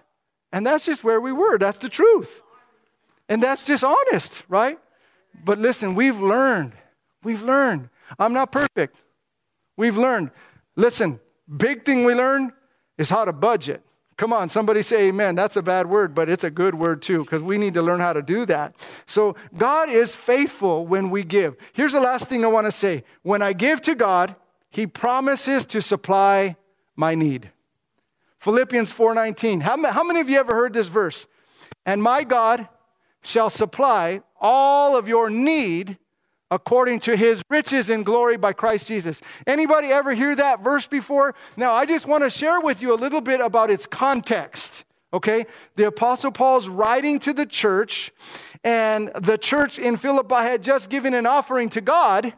And 0.53 0.66
that's 0.66 0.86
just 0.86 1.03
where 1.03 1.20
we 1.20 1.34
were. 1.34 1.57
That's 1.57 1.80
the 1.80 1.89
truth. 1.89 2.41
And 3.28 3.43
that's 3.43 3.66
just 3.66 3.84
honest, 3.84 4.43
right? 4.47 4.80
But 5.43 5.60
listen, 5.60 5.95
we've 5.95 6.20
learned. 6.20 6.74
We've 7.24 7.41
learned. 7.41 7.89
I'm 8.18 8.34
not 8.34 8.51
perfect. 8.51 8.95
We've 9.76 9.97
learned. 9.97 10.32
Listen, 10.76 11.20
big 11.57 11.84
thing 11.86 12.05
we 12.05 12.16
learned 12.16 12.53
is 12.97 13.10
how 13.10 13.26
to 13.26 13.34
budget. 13.34 13.84
Come 14.20 14.34
on, 14.34 14.49
somebody 14.49 14.82
say 14.82 15.07
amen. 15.07 15.36
That's 15.36 15.55
a 15.55 15.61
bad 15.61 15.88
word, 15.88 16.13
but 16.13 16.28
it's 16.28 16.43
a 16.43 16.51
good 16.51 16.76
word 16.76 17.01
too, 17.01 17.20
because 17.20 17.41
we 17.41 17.57
need 17.57 17.74
to 17.76 17.82
learn 17.82 18.01
how 18.01 18.11
to 18.11 18.22
do 18.22 18.45
that. 18.47 18.76
So, 19.05 19.38
God 19.57 19.88
is 19.88 20.13
faithful 20.13 20.86
when 20.86 21.09
we 21.09 21.24
give. 21.24 21.55
Here's 21.72 21.93
the 21.93 22.01
last 22.01 22.28
thing 22.28 22.43
I 22.43 22.49
want 22.49 22.67
to 22.67 22.72
say 22.72 23.05
when 23.22 23.41
I 23.41 23.53
give 23.53 23.82
to 23.84 23.95
God, 23.95 24.36
He 24.72 24.86
promises 24.86 25.65
to 25.67 25.82
supply 25.82 26.57
my 26.97 27.15
need. 27.15 27.49
Philippians 28.39 28.91
4:19. 28.91 29.61
How, 29.61 29.82
how 29.89 30.03
many 30.03 30.20
of 30.20 30.28
you 30.28 30.38
ever 30.38 30.53
heard 30.53 30.74
this 30.74 30.89
verse? 30.89 31.26
And 31.86 32.03
my 32.03 32.26
God 32.26 32.67
shall 33.22 33.49
supply 33.49 34.22
all 34.41 34.97
of 34.97 35.07
your 35.07 35.30
need 35.30 35.97
according 36.51 36.99
to 37.01 37.15
his 37.15 37.41
riches 37.49 37.89
and 37.89 38.05
glory 38.05 38.37
by 38.37 38.53
Christ 38.53 38.87
Jesus. 38.87 39.21
Anybody 39.45 39.89
ever 39.89 40.13
hear 40.13 40.35
that 40.35 40.63
verse 40.63 40.87
before? 40.87 41.35
Now, 41.57 41.73
I 41.73 41.85
just 41.85 42.05
want 42.05 42.23
to 42.23 42.29
share 42.29 42.59
with 42.59 42.81
you 42.81 42.93
a 42.93 42.95
little 42.95 43.21
bit 43.21 43.39
about 43.39 43.69
its 43.69 43.85
context. 43.85 44.83
Okay? 45.13 45.45
The 45.75 45.87
apostle 45.87 46.31
Paul's 46.31 46.67
writing 46.67 47.19
to 47.19 47.33
the 47.33 47.45
church 47.45 48.11
and 48.63 49.11
the 49.15 49.37
church 49.37 49.79
in 49.79 49.97
Philippi 49.97 50.35
had 50.35 50.63
just 50.63 50.89
given 50.89 51.13
an 51.13 51.25
offering 51.25 51.69
to 51.69 51.81
God 51.81 52.33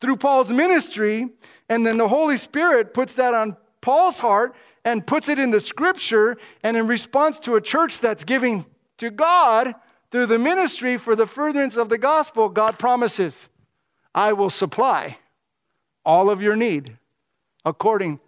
through 0.00 0.16
Paul's 0.16 0.50
ministry, 0.50 1.28
and 1.68 1.86
then 1.86 1.96
the 1.96 2.08
Holy 2.08 2.36
Spirit 2.36 2.92
puts 2.92 3.14
that 3.14 3.32
on 3.32 3.56
Paul's 3.80 4.18
heart 4.18 4.54
and 4.84 5.06
puts 5.06 5.28
it 5.28 5.38
in 5.38 5.50
the 5.50 5.60
scripture, 5.60 6.36
and 6.62 6.76
in 6.76 6.86
response 6.86 7.38
to 7.40 7.56
a 7.56 7.60
church 7.60 7.98
that's 7.98 8.24
giving 8.24 8.66
to 8.98 9.10
God, 9.10 9.74
through 10.16 10.24
the 10.24 10.38
ministry 10.38 10.96
for 10.96 11.14
the 11.14 11.26
furtherance 11.26 11.76
of 11.76 11.90
the 11.90 11.98
gospel, 11.98 12.48
God 12.48 12.78
promises, 12.78 13.50
I 14.14 14.32
will 14.32 14.48
supply 14.48 15.18
all 16.06 16.30
of 16.30 16.40
your 16.40 16.56
need 16.56 16.96
according 17.66 18.20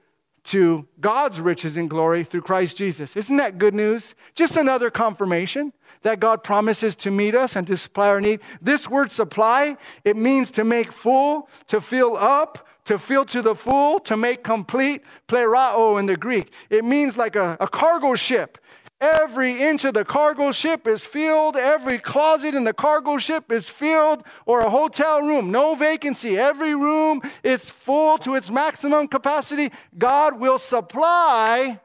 to 0.45 0.87
God's 1.01 1.41
riches 1.41 1.79
and 1.79 1.89
glory 1.89 2.25
through 2.25 2.43
Christ 2.43 2.77
Jesus. 2.77 3.17
Isn't 3.17 3.39
that 3.39 3.57
good 3.57 3.75
news? 3.75 4.15
Just 4.35 4.59
another 4.59 4.91
confirmation 4.91 5.73
that 6.03 6.21
God 6.21 6.45
promises 6.45 6.95
to 6.97 7.11
meet 7.11 7.35
us 7.35 7.57
and 7.57 7.67
to 7.67 7.77
supply 7.79 8.09
our 8.09 8.21
need. 8.21 8.41
This 8.61 8.87
word 8.87 9.11
supply, 9.11 9.79
it 10.05 10.15
means 10.15 10.51
to 10.51 10.65
make 10.65 10.93
full, 10.93 11.49
to 11.69 11.81
fill 11.81 12.19
up, 12.19 12.69
to 12.85 12.99
fill 12.99 13.25
to 13.25 13.41
the 13.41 13.55
full, 13.55 13.99
to 14.01 14.15
make 14.15 14.45
complete, 14.45 15.05
plerao 15.27 15.99
in 15.99 16.05
the 16.05 16.19
Greek. 16.19 16.53
It 16.69 16.85
means 16.85 17.17
like 17.17 17.35
a, 17.35 17.57
a 17.61 17.67
cargo 17.67 18.15
ship. 18.15 18.59
Every 19.01 19.63
inch 19.63 19.85
of 19.85 19.95
the 19.95 20.05
cargo 20.05 20.51
ship 20.51 20.89
is 20.89 21.03
filled. 21.03 21.57
Every 21.57 21.99
closet 21.99 22.55
in 22.55 22.65
the 22.65 22.73
cargo 22.73 23.19
ship 23.19 23.53
is 23.53 23.69
filled, 23.69 24.25
or 24.45 24.61
a 24.61 24.71
hotel 24.71 25.23
room, 25.23 25.53
no 25.53 25.77
vacancy. 25.77 26.37
Every 26.37 26.75
room 26.75 27.23
is 27.45 27.71
full 27.71 28.19
to 28.19 28.35
its 28.35 28.51
maximum 28.51 29.07
capacity. 29.07 29.71
God 29.97 30.41
will 30.41 30.59
supply 30.59 31.81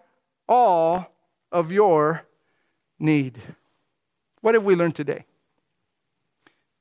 all 0.50 1.12
of 1.52 1.72
your 1.72 2.26
need. 2.98 3.40
What 4.42 4.56
have 4.56 4.64
we 4.64 4.76
learned 4.76 4.96
today? 4.96 5.26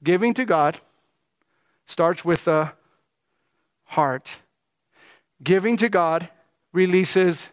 Giving 0.03 0.33
to 0.35 0.47
God 0.47 0.81
starts 1.85 2.25
with 2.25 2.47
the 2.47 2.73
heart. 3.85 4.37
Giving 5.43 5.77
to 5.77 5.91
God 5.91 6.31
releases 6.73 7.51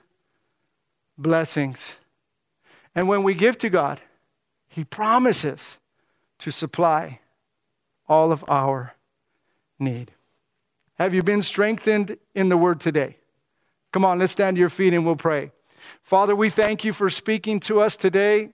blessings. 1.18 1.96
And 2.96 3.08
when 3.08 3.24
we 3.24 3.34
give 3.34 3.58
to 3.60 3.70
God, 3.70 4.02
He 4.68 4.84
promises 4.84 5.78
to 6.40 6.52
supply 6.52 7.20
all 8.08 8.32
of 8.32 8.44
our 8.48 8.96
need. 9.78 10.12
Have 10.98 11.14
you 11.14 11.24
been 11.24 11.42
strengthened 11.42 12.18
in 12.36 12.50
the 12.50 12.58
word 12.58 12.82
today? 12.82 13.18
Come 13.92 14.04
on, 14.04 14.20
let's 14.20 14.34
stand 14.34 14.58
to 14.58 14.60
your 14.60 14.70
feet 14.70 14.94
and 14.94 15.06
we'll 15.06 15.16
pray. 15.16 15.52
Father, 16.02 16.36
we 16.36 16.50
thank 16.50 16.84
you 16.84 16.94
for 16.94 17.10
speaking 17.10 17.60
to 17.62 17.80
us 17.80 17.96
today. 17.96 18.50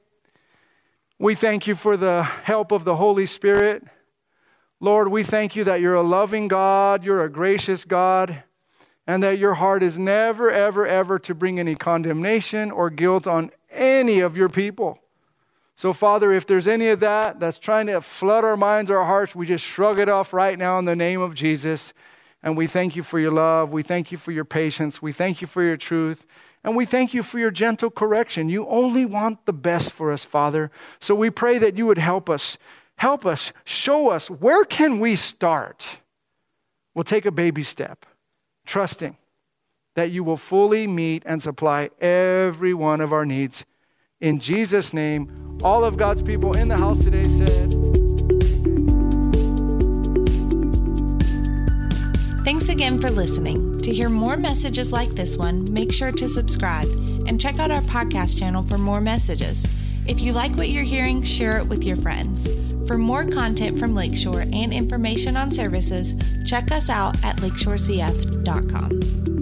We 1.17 1.33
thank 1.33 1.65
you 1.65 1.75
for 1.75 1.97
the 1.97 2.23
help 2.23 2.71
of 2.71 2.83
the 2.83 2.95
Holy 2.95 3.25
Spirit. 3.25 3.83
Lord, 4.79 5.07
we 5.07 5.23
thank 5.23 5.55
you 5.55 5.63
that 5.63 5.81
you're 5.81 5.95
a 5.95 6.03
loving 6.03 6.47
God, 6.47 7.03
you're 7.03 7.23
a 7.23 7.31
gracious 7.31 7.85
God, 7.85 8.43
and 9.07 9.21
that 9.23 9.37
your 9.39 9.55
heart 9.55 9.83
is 9.83 9.99
never, 9.99 10.49
ever, 10.49 10.85
ever 10.85 11.19
to 11.19 11.35
bring 11.35 11.59
any 11.59 11.75
condemnation 11.75 12.71
or 12.71 12.89
guilt 12.89 13.27
on 13.27 13.51
any 13.69 14.19
of 14.19 14.35
your 14.35 14.49
people. 14.49 14.99
So, 15.75 15.91
Father, 15.91 16.31
if 16.31 16.47
there's 16.47 16.67
any 16.67 16.87
of 16.87 17.01
that 17.01 17.39
that's 17.39 17.57
trying 17.59 17.87
to 17.87 17.99
flood 18.01 18.45
our 18.45 18.55
minds 18.55 18.89
our 18.89 19.05
hearts, 19.05 19.35
we 19.35 19.45
just 19.45 19.65
shrug 19.65 19.99
it 19.99 20.07
off 20.07 20.31
right 20.31 20.57
now 20.57 20.79
in 20.79 20.85
the 20.85 20.95
name 20.95 21.19
of 21.21 21.35
Jesus. 21.35 21.93
And 22.41 22.55
we 22.55 22.67
thank 22.67 22.95
you 22.95 23.03
for 23.03 23.19
your 23.19 23.31
love. 23.31 23.71
We 23.71 23.83
thank 23.83 24.11
you 24.11 24.17
for 24.17 24.31
your 24.31 24.45
patience. 24.45 25.01
We 25.01 25.11
thank 25.11 25.41
you 25.41 25.47
for 25.47 25.61
your 25.61 25.77
truth. 25.77 26.25
And 26.63 26.75
we 26.75 26.85
thank 26.85 27.13
you 27.13 27.23
for 27.23 27.39
your 27.39 27.51
gentle 27.51 27.91
correction. 27.91 28.49
You 28.49 28.67
only 28.67 29.05
want 29.05 29.45
the 29.45 29.53
best 29.53 29.91
for 29.91 30.11
us, 30.11 30.23
Father. 30.23 30.71
So 30.99 31.13
we 31.13 31.29
pray 31.29 31.57
that 31.57 31.77
you 31.77 31.85
would 31.85 31.97
help 31.97 32.29
us. 32.29 32.57
Help 32.97 33.25
us. 33.25 33.51
Show 33.65 34.09
us 34.09 34.29
where 34.29 34.63
can 34.63 34.99
we 34.99 35.15
start? 35.15 35.97
We'll 36.93 37.03
take 37.03 37.25
a 37.25 37.31
baby 37.31 37.63
step, 37.63 38.05
trusting 38.65 39.17
that 39.95 40.11
you 40.11 40.23
will 40.23 40.37
fully 40.37 40.87
meet 40.87 41.23
and 41.25 41.41
supply 41.41 41.89
every 42.01 42.73
one 42.73 43.01
of 43.01 43.13
our 43.13 43.25
needs. 43.25 43.65
In 44.19 44.39
Jesus' 44.39 44.93
name, 44.93 45.57
all 45.63 45.83
of 45.83 45.97
God's 45.97 46.21
people 46.21 46.55
in 46.55 46.67
the 46.67 46.77
house 46.77 47.03
today 47.03 47.23
said, 47.23 47.73
Thanks 52.45 52.69
again 52.69 53.01
for 53.01 53.09
listening. 53.09 53.79
To 53.79 53.93
hear 53.93 54.09
more 54.09 54.37
messages 54.37 54.91
like 54.91 55.09
this 55.09 55.35
one, 55.35 55.65
make 55.71 55.91
sure 55.91 56.11
to 56.11 56.27
subscribe 56.27 56.87
and 57.27 57.41
check 57.41 57.57
out 57.59 57.71
our 57.71 57.81
podcast 57.81 58.37
channel 58.37 58.63
for 58.63 58.77
more 58.77 59.01
messages. 59.01 59.65
If 60.07 60.19
you 60.19 60.33
like 60.33 60.55
what 60.55 60.69
you're 60.69 60.83
hearing, 60.83 61.23
share 61.23 61.57
it 61.57 61.67
with 61.67 61.83
your 61.83 61.97
friends. 61.97 62.47
For 62.87 62.97
more 62.97 63.25
content 63.25 63.79
from 63.79 63.95
Lakeshore 63.95 64.41
and 64.41 64.71
information 64.71 65.35
on 65.35 65.51
services, 65.51 66.13
check 66.45 66.71
us 66.71 66.89
out 66.89 67.15
at 67.23 67.37
lakeshorecf.com. 67.37 69.34